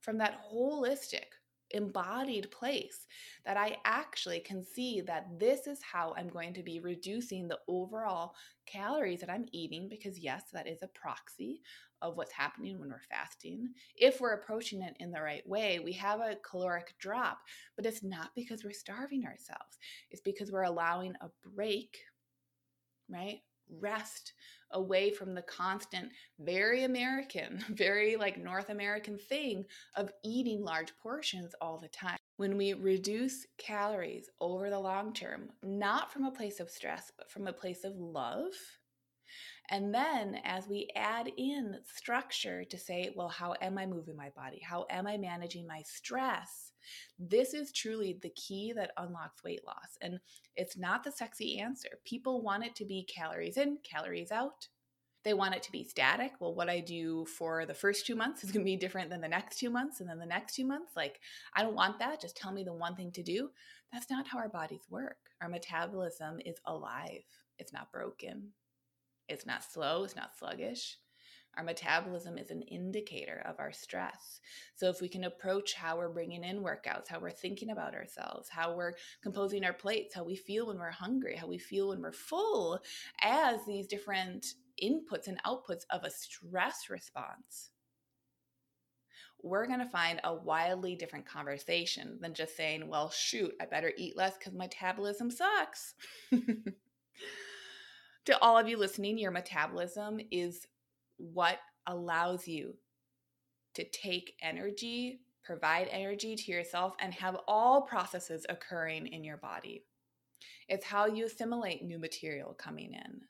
from 0.00 0.18
that 0.18 0.40
holistic 0.52 1.26
embodied 1.72 2.50
place 2.50 3.06
that 3.44 3.56
I 3.56 3.76
actually 3.84 4.40
can 4.40 4.64
see 4.64 5.00
that 5.02 5.38
this 5.38 5.66
is 5.66 5.80
how 5.82 6.14
I'm 6.16 6.28
going 6.28 6.52
to 6.54 6.62
be 6.62 6.80
reducing 6.80 7.46
the 7.46 7.58
overall 7.68 8.34
calories 8.66 9.20
that 9.20 9.30
I'm 9.30 9.46
eating? 9.52 9.88
Because, 9.88 10.18
yes, 10.18 10.44
that 10.52 10.66
is 10.66 10.82
a 10.82 10.88
proxy 10.88 11.62
of 12.02 12.16
what's 12.16 12.32
happening 12.32 12.78
when 12.78 12.88
we're 12.88 13.00
fasting. 13.08 13.68
If 13.96 14.20
we're 14.20 14.34
approaching 14.34 14.82
it 14.82 14.96
in 15.00 15.10
the 15.10 15.22
right 15.22 15.46
way, 15.48 15.78
we 15.78 15.92
have 15.94 16.20
a 16.20 16.36
caloric 16.48 16.94
drop, 16.98 17.38
but 17.76 17.86
it's 17.86 18.02
not 18.02 18.30
because 18.34 18.64
we're 18.64 18.72
starving 18.72 19.26
ourselves, 19.26 19.78
it's 20.10 20.22
because 20.22 20.50
we're 20.50 20.62
allowing 20.62 21.14
a 21.20 21.28
break, 21.54 21.98
right? 23.08 23.40
Rest 23.80 24.32
away 24.72 25.10
from 25.10 25.34
the 25.34 25.42
constant, 25.42 26.10
very 26.38 26.84
American, 26.84 27.64
very 27.70 28.16
like 28.16 28.38
North 28.38 28.70
American 28.70 29.18
thing 29.18 29.64
of 29.96 30.10
eating 30.24 30.62
large 30.62 30.96
portions 31.02 31.54
all 31.60 31.78
the 31.78 31.88
time. 31.88 32.16
When 32.36 32.56
we 32.56 32.72
reduce 32.72 33.46
calories 33.58 34.30
over 34.40 34.70
the 34.70 34.78
long 34.78 35.12
term, 35.12 35.50
not 35.62 36.10
from 36.10 36.24
a 36.24 36.30
place 36.30 36.58
of 36.58 36.70
stress, 36.70 37.12
but 37.18 37.30
from 37.30 37.46
a 37.46 37.52
place 37.52 37.84
of 37.84 37.94
love 37.96 38.52
And 39.70 39.94
then 39.94 40.40
as 40.44 40.66
we 40.66 40.88
add 40.96 41.30
in 41.36 41.76
structure 41.94 42.64
to 42.64 42.78
say, 42.78 43.12
well, 43.14 43.28
how 43.28 43.54
am 43.60 43.78
I 43.78 43.86
moving 43.86 44.16
my 44.16 44.30
body? 44.30 44.60
How 44.60 44.84
am 44.90 45.06
I 45.06 45.16
managing 45.16 45.66
my 45.66 45.82
stress? 45.82 46.72
This 47.18 47.54
is 47.54 47.70
truly 47.70 48.18
the 48.20 48.30
key 48.30 48.72
that 48.74 48.90
unlocks 48.96 49.44
weight 49.44 49.64
loss. 49.64 49.96
And 50.02 50.18
it's 50.56 50.76
not 50.76 51.04
the 51.04 51.12
sexy 51.12 51.60
answer. 51.60 51.88
People 52.04 52.42
want 52.42 52.64
it 52.64 52.74
to 52.76 52.84
be 52.84 53.04
calories 53.04 53.56
in, 53.56 53.78
calories 53.84 54.32
out. 54.32 54.66
They 55.22 55.34
want 55.34 55.54
it 55.54 55.62
to 55.64 55.72
be 55.72 55.84
static. 55.84 56.32
Well, 56.40 56.54
what 56.54 56.70
I 56.70 56.80
do 56.80 57.26
for 57.26 57.64
the 57.66 57.74
first 57.74 58.06
two 58.06 58.16
months 58.16 58.42
is 58.42 58.50
going 58.50 58.64
to 58.64 58.70
be 58.70 58.76
different 58.76 59.10
than 59.10 59.20
the 59.20 59.28
next 59.28 59.58
two 59.58 59.70
months 59.70 60.00
and 60.00 60.08
then 60.08 60.18
the 60.18 60.26
next 60.26 60.56
two 60.56 60.66
months. 60.66 60.92
Like, 60.96 61.20
I 61.54 61.62
don't 61.62 61.74
want 61.74 61.98
that. 61.98 62.20
Just 62.20 62.36
tell 62.36 62.52
me 62.52 62.64
the 62.64 62.72
one 62.72 62.96
thing 62.96 63.12
to 63.12 63.22
do. 63.22 63.50
That's 63.92 64.10
not 64.10 64.26
how 64.26 64.38
our 64.38 64.48
bodies 64.48 64.86
work. 64.88 65.18
Our 65.42 65.48
metabolism 65.48 66.40
is 66.44 66.56
alive, 66.66 67.24
it's 67.58 67.72
not 67.72 67.92
broken, 67.92 68.52
it's 69.30 69.46
not 69.46 69.64
slow, 69.64 70.04
it's 70.04 70.16
not 70.16 70.36
sluggish. 70.36 70.98
Our 71.56 71.64
metabolism 71.64 72.38
is 72.38 72.50
an 72.50 72.62
indicator 72.62 73.42
of 73.44 73.58
our 73.58 73.72
stress. 73.72 74.40
So, 74.76 74.88
if 74.88 75.00
we 75.00 75.08
can 75.08 75.24
approach 75.24 75.74
how 75.74 75.96
we're 75.98 76.08
bringing 76.12 76.44
in 76.44 76.62
workouts, 76.62 77.08
how 77.08 77.18
we're 77.18 77.30
thinking 77.30 77.70
about 77.70 77.94
ourselves, 77.94 78.48
how 78.48 78.74
we're 78.74 78.94
composing 79.22 79.64
our 79.64 79.72
plates, 79.72 80.14
how 80.14 80.24
we 80.24 80.36
feel 80.36 80.68
when 80.68 80.78
we're 80.78 80.90
hungry, 80.90 81.34
how 81.36 81.48
we 81.48 81.58
feel 81.58 81.88
when 81.88 82.00
we're 82.00 82.12
full, 82.12 82.80
as 83.22 83.64
these 83.66 83.88
different 83.88 84.46
inputs 84.82 85.26
and 85.26 85.42
outputs 85.42 85.82
of 85.90 86.04
a 86.04 86.10
stress 86.10 86.88
response, 86.88 87.70
we're 89.42 89.66
going 89.66 89.80
to 89.80 89.86
find 89.86 90.20
a 90.24 90.34
wildly 90.34 90.94
different 90.94 91.26
conversation 91.26 92.18
than 92.20 92.34
just 92.34 92.56
saying, 92.56 92.88
well, 92.88 93.10
shoot, 93.10 93.52
I 93.60 93.66
better 93.66 93.92
eat 93.96 94.16
less 94.16 94.36
because 94.38 94.52
metabolism 94.54 95.30
sucks. 95.30 95.94
to 98.26 98.38
all 98.40 98.58
of 98.58 98.68
you 98.68 98.76
listening, 98.76 99.18
your 99.18 99.30
metabolism 99.30 100.20
is 100.30 100.66
what 101.16 101.58
allows 101.86 102.46
you 102.46 102.74
to 103.74 103.84
take 103.90 104.34
energy, 104.42 105.20
provide 105.42 105.88
energy 105.90 106.36
to 106.36 106.52
yourself, 106.52 106.94
and 107.00 107.14
have 107.14 107.36
all 107.48 107.82
processes 107.82 108.44
occurring 108.48 109.06
in 109.06 109.24
your 109.24 109.36
body. 109.36 109.84
It's 110.68 110.86
how 110.86 111.06
you 111.06 111.26
assimilate 111.26 111.82
new 111.82 111.98
material 111.98 112.54
coming 112.54 112.94
in. 112.94 113.20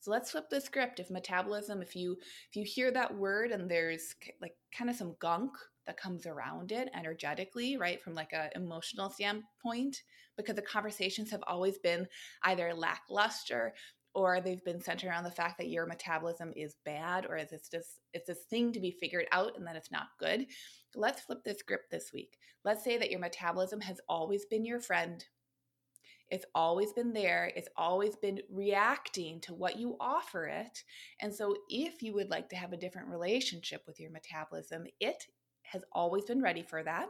So 0.00 0.10
let's 0.10 0.30
flip 0.30 0.50
the 0.50 0.60
script. 0.60 1.00
If 1.00 1.10
metabolism, 1.10 1.80
if 1.80 1.96
you 1.96 2.18
if 2.50 2.56
you 2.56 2.62
hear 2.64 2.90
that 2.90 3.16
word 3.16 3.52
and 3.52 3.70
there's 3.70 4.14
like 4.40 4.54
kind 4.76 4.90
of 4.90 4.96
some 4.96 5.16
gunk 5.18 5.52
that 5.86 5.96
comes 5.96 6.26
around 6.26 6.72
it 6.72 6.90
energetically, 6.94 7.76
right, 7.78 8.02
from 8.02 8.14
like 8.14 8.32
a 8.34 8.50
emotional 8.54 9.08
standpoint, 9.08 10.02
because 10.36 10.56
the 10.56 10.62
conversations 10.62 11.30
have 11.30 11.42
always 11.46 11.78
been 11.78 12.06
either 12.42 12.74
lackluster 12.74 13.72
or 14.14 14.40
they've 14.40 14.64
been 14.64 14.80
centered 14.80 15.08
around 15.08 15.24
the 15.24 15.30
fact 15.30 15.58
that 15.58 15.68
your 15.68 15.86
metabolism 15.86 16.52
is 16.56 16.76
bad 16.84 17.26
or 17.26 17.36
is 17.36 17.52
it's 17.52 17.68
just 17.68 18.00
it's 18.12 18.26
this 18.26 18.44
thing 18.50 18.72
to 18.72 18.80
be 18.80 18.96
figured 19.00 19.26
out 19.32 19.56
and 19.56 19.66
that 19.66 19.76
it's 19.76 19.92
not 19.92 20.08
good. 20.18 20.46
Let's 20.94 21.22
flip 21.22 21.42
the 21.44 21.54
script 21.54 21.90
this 21.90 22.12
week. 22.12 22.38
Let's 22.64 22.84
say 22.84 22.96
that 22.98 23.10
your 23.10 23.20
metabolism 23.20 23.80
has 23.80 24.00
always 24.08 24.44
been 24.46 24.64
your 24.64 24.80
friend 24.80 25.24
it's 26.30 26.46
always 26.54 26.92
been 26.92 27.12
there. 27.12 27.52
It's 27.54 27.68
always 27.76 28.16
been 28.16 28.40
reacting 28.50 29.40
to 29.42 29.54
what 29.54 29.78
you 29.78 29.96
offer 30.00 30.46
it. 30.46 30.82
And 31.20 31.32
so, 31.34 31.54
if 31.68 32.02
you 32.02 32.14
would 32.14 32.30
like 32.30 32.48
to 32.50 32.56
have 32.56 32.72
a 32.72 32.78
different 32.78 33.08
relationship 33.08 33.82
with 33.86 34.00
your 34.00 34.10
metabolism, 34.10 34.86
it 35.00 35.22
has 35.62 35.84
always 35.92 36.24
been 36.24 36.42
ready 36.42 36.62
for 36.62 36.82
that. 36.82 37.08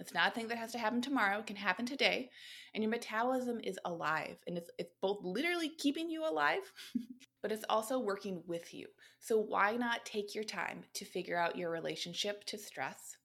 It's 0.00 0.14
not 0.14 0.32
a 0.32 0.34
thing 0.34 0.48
that 0.48 0.58
has 0.58 0.72
to 0.72 0.78
happen 0.78 1.00
tomorrow. 1.00 1.38
It 1.38 1.46
can 1.46 1.56
happen 1.56 1.86
today. 1.86 2.30
And 2.74 2.82
your 2.82 2.90
metabolism 2.90 3.60
is 3.62 3.78
alive. 3.84 4.36
And 4.46 4.58
it's, 4.58 4.70
it's 4.78 4.94
both 5.00 5.18
literally 5.22 5.70
keeping 5.78 6.10
you 6.10 6.28
alive, 6.28 6.72
but 7.42 7.52
it's 7.52 7.64
also 7.68 7.98
working 7.98 8.42
with 8.46 8.74
you. 8.74 8.86
So 9.20 9.38
why 9.38 9.76
not 9.76 10.04
take 10.04 10.34
your 10.34 10.44
time 10.44 10.82
to 10.94 11.04
figure 11.04 11.38
out 11.38 11.56
your 11.56 11.70
relationship 11.70 12.44
to 12.46 12.58
stress, 12.58 13.16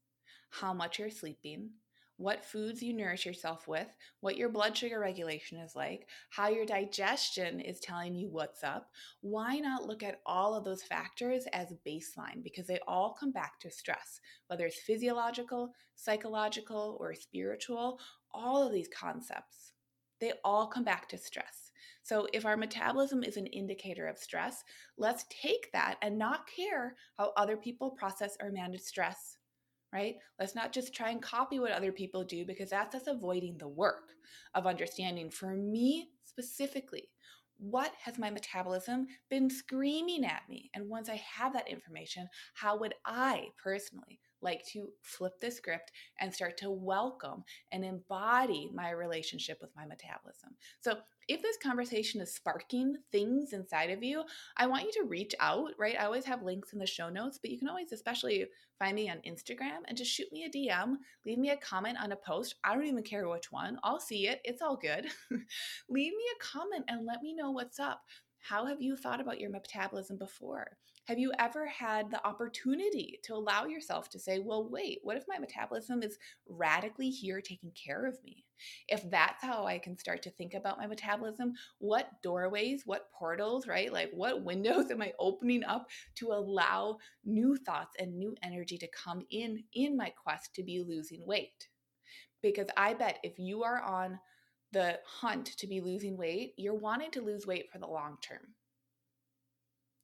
how 0.52 0.74
much 0.74 1.00
you're 1.00 1.10
sleeping, 1.10 1.72
what 2.20 2.44
foods 2.44 2.84
you 2.84 2.92
nourish 2.92 3.26
yourself 3.26 3.66
with, 3.66 3.88
what 4.20 4.36
your 4.36 4.50
blood 4.50 4.76
sugar 4.76 5.00
regulation 5.00 5.58
is 5.58 5.74
like, 5.74 6.06
how 6.30 6.50
your 6.50 6.66
digestion 6.66 7.62
is 7.62 7.80
telling 7.80 8.14
you 8.14 8.28
what's 8.30 8.62
up. 8.62 8.90
Why 9.22 9.58
not 9.60 9.86
look 9.86 10.04
at 10.04 10.20
all 10.26 10.54
of 10.54 10.66
those 10.66 10.84
factors 10.84 11.46
as 11.54 11.74
baseline? 11.88 12.44
Because 12.44 12.68
they 12.68 12.80
all 12.90 13.16
come 13.18 13.32
back 13.32 13.58
to 13.62 13.72
stress, 13.72 14.20
whether 14.48 14.66
it's 14.66 14.82
physiological, 14.82 15.74
psychological, 15.96 16.98
or 17.00 17.16
spiritual, 17.16 18.02
all 18.34 18.68
of 18.68 18.74
these 18.74 18.90
concepts, 18.90 19.72
they 20.20 20.34
all 20.44 20.68
come 20.68 20.84
back 20.84 21.08
to 21.10 21.18
stress. 21.18 21.72
So, 22.04 22.28
if 22.34 22.46
our 22.46 22.58
metabolism 22.58 23.24
is 23.24 23.38
an 23.38 23.48
indicator 23.48 24.08
of 24.08 24.18
stress, 24.18 24.64
let's 24.98 25.26
take 25.30 25.72
that 25.72 25.96
and 26.02 26.18
not 26.18 26.50
care 26.54 26.96
how 27.18 27.32
other 27.38 27.56
people 27.56 27.92
process 27.92 28.36
or 28.42 28.52
manage 28.52 28.82
stress 28.82 29.38
right? 29.94 30.16
Let's 30.40 30.56
not 30.56 30.72
just 30.72 30.94
try 30.94 31.10
and 31.10 31.22
copy 31.22 31.60
what 31.60 31.72
other 31.72 31.92
people 31.92 32.24
do 32.24 32.46
because 32.46 32.70
that's 32.70 32.96
us 32.96 33.08
avoiding 33.08 33.58
the 33.58 33.68
work 33.68 34.14
of 34.54 34.68
understanding 34.68 35.30
for 35.30 35.54
me 35.56 36.10
specifically 36.26 37.10
what 37.60 37.92
has 38.02 38.18
my 38.18 38.30
metabolism 38.30 39.06
been 39.30 39.50
screaming 39.50 40.24
at 40.24 40.44
me? 40.50 40.72
And 40.74 40.88
once 40.88 41.10
I 41.10 41.16
have 41.16 41.54
that 41.54 41.68
information, 41.68 42.28
how 42.54 42.80
would 42.80 42.96
I 43.06 43.48
personally 43.62 44.20
like 44.42 44.66
to 44.74 44.90
flip 45.02 45.34
the 45.40 45.52
script 45.52 45.92
and 46.20 46.34
start 46.34 46.58
to 46.58 46.72
welcome 46.72 47.44
and 47.72 47.84
embody 47.84 48.72
my 48.74 48.92
relationship 48.92 49.60
with 49.62 49.76
my 49.76 49.86
metabolism? 49.86 50.56
So, 50.82 50.98
if 51.28 51.44
this 51.44 51.58
conversation 51.62 52.22
is 52.22 52.34
sparking 52.34 52.96
things 53.12 53.54
inside 53.54 53.92
of 53.92 54.02
you, 54.02 54.24
I 54.58 54.66
want 54.66 54.86
you 54.86 54.92
to 54.94 55.08
reach 55.08 55.36
out, 55.40 55.70
right? 55.78 55.96
I 56.00 56.06
always 56.06 56.26
have 56.26 56.42
links 56.42 56.74
in 56.74 56.80
the 56.80 56.88
show 56.88 57.10
notes, 57.10 57.38
but 57.40 57.52
you 57.52 57.60
can 57.60 57.68
always, 57.68 57.92
especially 57.92 58.48
find 58.80 58.96
me 58.96 59.12
on 59.12 59.18
Instagram 59.18 59.82
and 59.88 59.96
just 59.96 60.10
shoot 60.10 60.32
me 60.32 60.46
a 60.46 60.50
DM, 60.50 60.96
leave 61.28 61.38
me 61.38 61.52
a 61.52 61.58
comment 61.58 62.00
on 62.02 62.14
a 62.14 62.16
post. 62.16 62.56
I 62.64 62.74
don't 62.74 62.88
even 62.88 63.04
care 63.04 63.30
which 63.30 63.52
one, 63.52 63.78
I'll 63.84 64.00
see 64.00 64.28
it. 64.28 64.42
It's 64.44 64.64
all 64.64 64.76
good. 64.76 65.06
leave 65.90 66.14
me 66.14 66.24
a 66.36 66.44
comment 66.44 66.86
and 66.88 67.06
let 67.06 67.22
me 67.22 67.36
know 67.36 67.52
what's 67.52 67.80
up. 67.80 68.02
How 68.40 68.66
have 68.66 68.82
you 68.82 68.96
thought 68.96 69.22
about 69.22 69.40
your 69.40 69.52
metabolism 69.52 70.18
before? 70.18 70.78
Have 71.10 71.18
you 71.18 71.32
ever 71.40 71.66
had 71.66 72.12
the 72.12 72.24
opportunity 72.24 73.20
to 73.24 73.34
allow 73.34 73.66
yourself 73.66 74.12
to 74.12 74.20
say, 74.20 74.38
well, 74.38 74.70
wait, 74.70 75.00
what 75.02 75.18
if 75.18 75.24
my 75.28 75.40
metabolism 75.40 76.04
is 76.04 76.20
radically 76.48 77.10
here 77.10 77.42
taking 77.42 77.72
care 77.72 78.06
of 78.06 78.24
me? 78.24 78.46
If 78.88 79.10
that's 79.10 79.44
how 79.44 79.66
I 79.66 79.80
can 79.80 79.98
start 79.98 80.22
to 80.22 80.30
think 80.30 80.54
about 80.54 80.78
my 80.78 80.86
metabolism, 80.86 81.54
what 81.80 82.22
doorways, 82.22 82.84
what 82.86 83.12
portals, 83.12 83.66
right? 83.66 83.92
Like 83.92 84.12
what 84.14 84.44
windows 84.44 84.92
am 84.92 85.02
I 85.02 85.14
opening 85.18 85.64
up 85.64 85.90
to 86.18 86.28
allow 86.28 87.00
new 87.26 87.58
thoughts 87.58 87.96
and 87.98 88.16
new 88.16 88.36
energy 88.44 88.78
to 88.78 88.88
come 88.90 89.26
in 89.32 89.64
in 89.74 89.98
my 89.98 90.12
quest 90.12 90.54
to 90.54 90.64
be 90.64 90.84
losing 90.88 91.26
weight? 91.26 91.70
Because 92.44 92.68
I 92.78 92.94
bet 92.94 93.18
if 93.24 93.40
you 93.40 93.64
are 93.64 93.82
on 93.82 94.20
the 94.74 95.00
hunt 95.08 95.58
to 95.58 95.66
be 95.66 95.82
losing 95.82 96.18
weight, 96.18 96.54
you're 96.56 96.76
wanting 96.76 97.10
to 97.10 97.24
lose 97.24 97.48
weight 97.48 97.72
for 97.72 97.80
the 97.80 97.88
long 97.88 98.20
term 98.22 98.54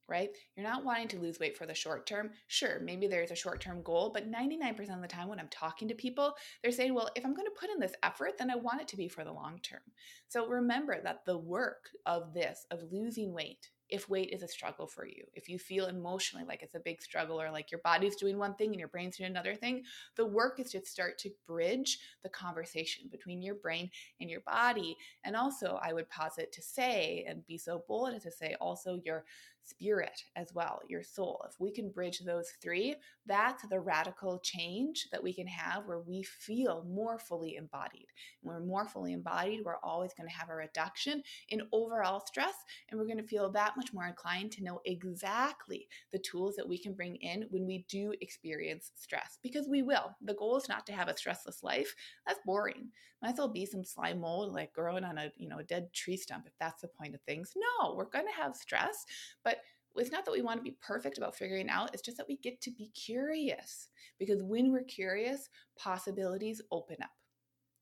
right? 0.08 0.30
You're 0.56 0.68
not 0.68 0.86
wanting 0.86 1.08
to 1.10 1.20
lose 1.20 1.40
weight 1.40 1.58
for 1.58 1.66
the 1.66 1.74
short 1.74 2.06
term. 2.06 2.32
Sure, 2.48 2.80
maybe 2.80 3.08
there's 3.08 3.32
a 3.32 3.36
short 3.36 3.62
term 3.62 3.82
goal, 3.82 4.12
but 4.14 4.32
99% 4.32 4.96
of 4.96 5.02
the 5.02 5.08
time 5.08 5.28
when 5.28 5.40
I'm 5.40 5.50
talking 5.50 5.88
to 5.88 5.96
people, 5.96 6.34
they're 6.62 6.72
saying, 6.72 6.94
well, 6.94 7.10
if 7.16 7.26
I'm 7.26 7.34
going 7.34 7.48
to 7.48 7.60
put 7.60 7.70
in 7.70 7.80
this 7.80 7.96
effort, 8.04 8.38
then 8.38 8.52
I 8.52 8.56
want 8.56 8.82
it 8.82 8.88
to 8.90 8.98
be 8.98 9.08
for 9.08 9.24
the 9.24 9.34
long 9.34 9.60
term. 9.64 9.82
So 10.28 10.48
remember 10.48 11.00
that 11.04 11.26
the 11.26 11.38
work 11.38 11.90
of 12.06 12.34
this, 12.34 12.66
of 12.72 12.92
losing 12.92 13.34
weight, 13.34 13.70
if 13.90 14.10
weight 14.10 14.32
is 14.32 14.42
a 14.42 14.48
struggle 14.48 14.88
for 14.88 15.06
you, 15.06 15.24
if 15.34 15.48
you 15.48 15.60
feel 15.60 15.86
emotionally 15.86 16.46
like 16.46 16.64
it's 16.64 16.76
a 16.76 16.80
big 16.80 17.02
struggle 17.02 17.40
or 17.40 17.52
like 17.52 17.72
your 17.72 17.82
body's 17.84 18.16
doing 18.16 18.38
one 18.38 18.56
thing 18.56 18.72
and 18.72 18.80
your 18.80 18.88
brain's 18.88 19.18
doing 19.18 19.30
another 19.30 19.56
thing, 19.56 19.84
the 20.16 20.26
work 20.26 20.60
is 20.60 20.72
to 20.72 20.84
start 20.86 21.18
to 21.20 21.30
bridge 21.46 22.00
the 22.24 22.30
conversation 22.30 23.06
between 23.12 23.42
your 23.42 23.56
brain 23.56 23.90
and 24.20 24.30
your 24.30 24.42
body. 24.42 24.98
And 25.24 25.36
also, 25.36 25.80
I 25.84 25.94
would 25.94 26.10
posit 26.10 26.52
to 26.54 26.62
say 26.62 27.26
and 27.28 27.46
be 27.46 27.58
so 27.58 27.84
bold 27.88 28.14
as 28.16 28.24
to 28.24 28.32
say 28.32 28.56
also 28.60 29.00
your 29.04 29.26
spirit 29.66 30.24
as 30.36 30.54
well, 30.54 30.82
your 30.88 31.04
soul. 31.04 31.44
If 31.50 31.60
we 31.60 31.72
can 31.72 31.90
bridge 31.90 32.20
those 32.20 32.50
three, 32.62 32.96
that's 33.26 33.64
the 33.68 33.80
radical 33.80 34.40
change 34.40 35.08
that 35.12 35.24
we 35.24 35.34
can 35.34 35.48
have 35.48 35.86
where 35.86 36.00
we 36.00 36.24
feel 36.24 36.86
more 36.88 37.18
fully 37.18 37.56
embodied. 37.56 38.08
When 38.42 38.56
we're 38.56 38.66
more 38.66 38.88
fully 38.88 39.14
embodied, 39.14 39.62
we're 39.66 39.78
always 39.84 40.14
going 40.14 40.30
to 40.30 40.36
have 40.36 40.50
a 40.50 40.56
reduction 40.56 41.24
in 41.50 41.64
overall 41.72 42.24
stress, 42.26 42.56
and 42.90 43.00
we're 43.00 43.08
going 43.08 43.18
to 43.18 43.24
feel 43.28 43.52
that 43.52 43.78
much 43.78 43.94
more 43.94 44.06
inclined 44.06 44.52
to 44.54 44.64
know 44.64 44.82
exactly 44.86 45.88
the 46.12 46.20
tools 46.20 46.56
that 46.56 46.68
we 46.68 46.78
can 46.78 46.94
bring 46.94 47.16
in 47.18 47.46
when 47.50 47.66
we 47.66 47.86
do 47.90 48.14
experience 48.22 48.92
stress, 48.96 49.40
because 49.42 49.68
we 49.68 49.82
will. 49.82 50.16
The 50.22 50.36
goal 50.36 50.58
is 50.58 50.70
not 50.70 50.86
to 50.88 50.94
have 50.94 51.08
a 51.08 51.14
stressless 51.14 51.64
life. 51.64 51.96
That's 52.28 52.40
boring. 52.46 52.90
Might 53.22 53.32
as 53.32 53.38
well 53.38 53.48
be 53.48 53.66
some 53.66 53.84
slime 53.84 54.20
mold 54.20 54.54
like 54.54 54.74
growing 54.74 55.04
on 55.04 55.18
a 55.18 55.32
you 55.38 55.48
know 55.48 55.60
a 55.60 55.64
dead 55.64 55.92
tree 55.94 56.18
stump 56.18 56.46
if 56.46 56.54
that's 56.60 56.82
the 56.82 56.88
point 56.88 57.16
of 57.16 57.22
things. 57.22 57.54
No, 57.56 57.96
we're 57.96 58.06
going 58.06 58.28
to 58.28 58.42
have 58.42 58.56
stress, 58.56 59.06
but 59.44 59.55
it's 60.02 60.12
not 60.12 60.26
that 60.26 60.32
we 60.32 60.42
want 60.42 60.60
to 60.60 60.64
be 60.64 60.78
perfect 60.82 61.18
about 61.18 61.36
figuring 61.36 61.70
out, 61.70 61.94
it's 61.94 62.02
just 62.02 62.18
that 62.18 62.28
we 62.28 62.38
get 62.38 62.62
to 62.62 62.72
be 62.72 62.90
curious 62.90 63.90
because 64.20 64.42
when 64.44 64.72
we're 64.72 64.84
curious, 64.84 65.50
possibilities 65.78 66.62
open 66.72 66.98
up. 67.02 67.10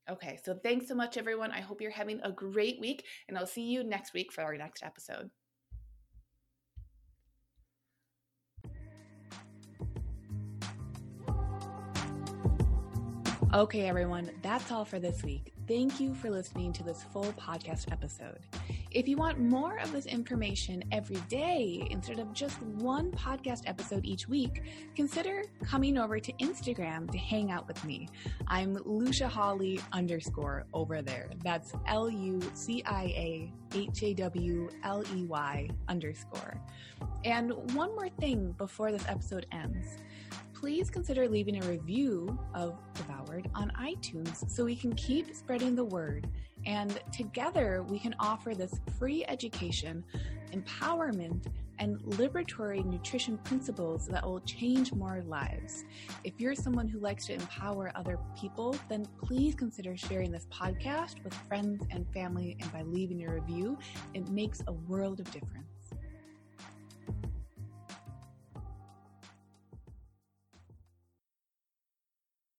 Okay, 0.10 0.38
so 0.44 0.54
thanks 0.54 0.88
so 0.88 0.96
much, 0.96 1.18
everyone. 1.18 1.52
I 1.52 1.62
hope 1.62 1.80
you're 1.80 1.92
having 1.92 2.20
a 2.24 2.32
great 2.32 2.80
week, 2.80 3.06
and 3.28 3.38
I'll 3.38 3.48
see 3.48 3.64
you 3.64 3.84
next 3.84 4.14
week 4.14 4.34
for 4.34 4.42
our 4.42 4.58
next 4.58 4.84
episode. 4.84 5.30
Okay, 13.54 13.88
everyone, 13.88 14.32
that's 14.42 14.72
all 14.72 14.84
for 14.84 14.98
this 14.98 15.22
week. 15.24 15.54
Thank 15.68 16.00
you 16.00 16.16
for 16.16 16.32
listening 16.32 16.74
to 16.74 16.84
this 16.84 17.04
full 17.04 17.32
podcast 17.34 17.92
episode. 17.92 18.40
If 18.94 19.08
you 19.08 19.18
want 19.18 19.40
more 19.40 19.80
of 19.80 19.92
this 19.92 20.06
information 20.06 20.84
every 20.92 21.20
day 21.28 21.88
instead 21.90 22.20
of 22.20 22.32
just 22.32 22.62
one 22.62 23.10
podcast 23.12 23.64
episode 23.66 24.06
each 24.06 24.30
week, 24.30 24.62
consider 24.96 25.42
coming 25.66 25.98
over 25.98 26.20
to 26.20 26.32
Instagram 26.34 27.10
to 27.12 27.18
hang 27.18 27.50
out 27.50 27.68
with 27.68 27.84
me. 27.84 28.08
I'm 28.48 28.78
Lucia 28.86 29.28
Hawley 29.28 29.80
underscore 29.94 30.68
over 30.76 31.02
there. 31.02 31.32
That's 31.44 31.74
L 31.88 32.08
U 32.08 32.40
C 32.54 32.84
I 32.86 33.06
A 33.06 33.54
H 33.74 34.04
A 34.04 34.14
W 34.14 34.70
L 34.84 35.04
E 35.16 35.24
Y 35.24 35.70
underscore. 35.88 36.62
And 37.26 37.52
one 37.74 37.96
more 37.96 38.10
thing 38.20 38.52
before 38.60 38.92
this 38.92 39.06
episode 39.08 39.48
ends 39.52 39.98
please 40.64 40.90
consider 40.90 41.28
leaving 41.28 41.62
a 41.62 41.68
review 41.68 42.40
of 42.54 42.80
Devoured 42.94 43.50
on 43.54 43.70
iTunes 43.72 44.50
so 44.50 44.64
we 44.64 44.78
can 44.78 44.94
keep 44.96 45.36
spreading 45.36 45.76
the 45.76 45.84
word. 45.84 46.30
And 46.66 47.00
together 47.12 47.84
we 47.84 48.00
can 48.00 48.16
offer 48.20 48.56
this 48.56 48.80
free 48.98 49.26
education, 49.28 50.04
empowerment, 50.52 51.46
and 51.80 52.00
liberatory 52.02 52.86
nutrition 52.86 53.38
principles 53.40 54.08
that 54.08 54.24
will 54.24 54.40
change 54.42 54.94
more 54.94 55.24
lives. 55.24 55.84
If 56.24 56.34
you're 56.40 56.56
someone 56.56 56.88
who 56.88 57.00
likes 57.00 57.26
to 57.28 57.34
empower 57.34 57.92
other 57.96 58.20
people, 58.40 58.76
then 58.90 59.08
please 59.22 59.56
consider 59.56 59.98
sharing 59.98 60.32
this 60.32 60.48
podcast 60.52 61.24
with 61.24 61.34
friends 61.34 61.84
and 61.92 62.06
family. 62.14 62.58
And 62.62 62.72
by 62.72 62.84
leaving 62.84 63.26
a 63.26 63.34
review, 63.34 63.78
it 64.14 64.30
makes 64.30 64.62
a 64.68 64.74
world 64.74 65.20
of 65.20 65.32
difference. 65.32 65.73